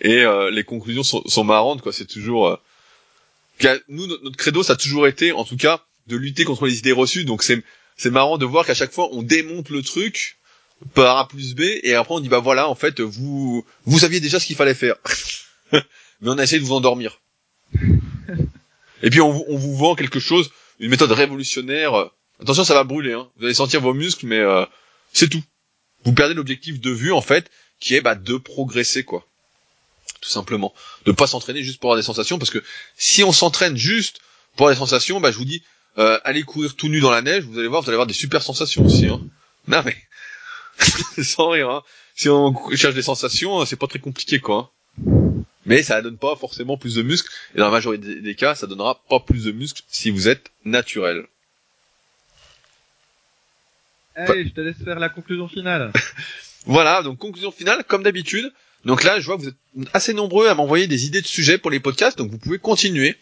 [0.00, 1.92] Et euh, les conclusions sont, sont marrantes, quoi.
[1.92, 2.58] C'est toujours.
[3.88, 6.92] nous, notre credo, ça a toujours été, en tout cas, de lutter contre les idées
[6.92, 7.24] reçues.
[7.24, 7.62] Donc c'est
[7.96, 10.36] c'est marrant de voir qu'à chaque fois, on démonte le truc
[10.94, 14.20] par A plus B, et après on dit bah voilà, en fait, vous vous saviez
[14.20, 14.96] déjà ce qu'il fallait faire,
[15.72, 15.80] mais
[16.30, 17.20] on a essayé de vous endormir.
[19.02, 22.10] et puis on, on, vous vend quelque chose, une méthode révolutionnaire.
[22.40, 23.28] Attention, ça va brûler, hein.
[23.36, 24.64] vous allez sentir vos muscles, mais euh,
[25.12, 25.42] c'est tout.
[26.04, 27.50] Vous perdez l'objectif de vue en fait,
[27.80, 29.26] qui est bah, de progresser quoi,
[30.20, 30.74] tout simplement,
[31.04, 32.62] de pas s'entraîner juste pour avoir des sensations, parce que
[32.96, 34.20] si on s'entraîne juste
[34.54, 35.62] pour avoir des sensations, bah je vous dis,
[35.98, 38.14] euh, allez courir tout nu dans la neige, vous allez voir, vous allez avoir des
[38.14, 39.06] super sensations aussi.
[39.06, 39.20] Hein.
[39.66, 39.96] Non mais
[41.22, 41.70] sans rire.
[41.70, 41.82] Hein.
[42.14, 44.72] Si on cherche des sensations, c'est pas très compliqué, quoi.
[45.66, 47.30] Mais ça donne pas forcément plus de muscles.
[47.54, 50.50] Et dans la majorité des cas, ça donnera pas plus de muscles si vous êtes
[50.64, 51.26] naturel.
[54.14, 55.92] Allez, je te laisse faire la conclusion finale.
[56.66, 58.50] voilà, donc conclusion finale, comme d'habitude.
[58.86, 61.58] Donc là, je vois que vous êtes assez nombreux à m'envoyer des idées de sujets
[61.58, 63.16] pour les podcasts, donc vous pouvez continuer.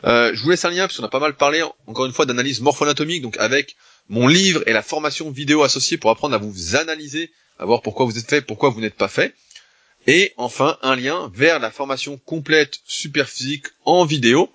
[0.05, 2.25] Euh, je vous laisse un lien parce qu'on a pas mal parlé encore une fois
[2.25, 3.75] d'analyse morpho-anatomique, donc avec
[4.09, 8.05] mon livre et la formation vidéo associée pour apprendre à vous analyser, à voir pourquoi
[8.05, 9.33] vous êtes fait, pourquoi vous n'êtes pas fait.
[10.05, 14.51] Et enfin, un lien vers la formation complète super physique en vidéo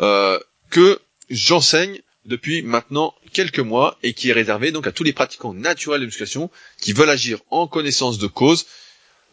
[0.00, 0.38] euh,
[0.70, 5.52] que j'enseigne depuis maintenant quelques mois et qui est réservé donc à tous les pratiquants
[5.52, 6.50] naturels de musculation
[6.80, 8.66] qui veulent agir en connaissance de cause,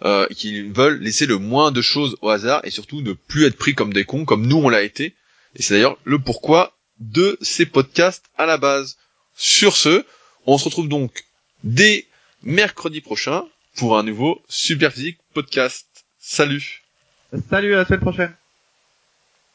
[0.04, 3.58] euh, qui veulent laisser le moins de choses au hasard et surtout ne plus être
[3.58, 5.16] pris comme des cons comme nous on l'a été.
[5.58, 8.97] Et c'est d'ailleurs le pourquoi de ces podcasts à la base.
[9.36, 10.05] Sur ce,
[10.45, 11.26] on se retrouve donc
[11.64, 12.08] dès
[12.43, 13.43] mercredi prochain
[13.76, 15.88] pour un nouveau Super Physique podcast.
[16.20, 16.84] Salut
[17.49, 18.36] Salut, à la semaine prochaine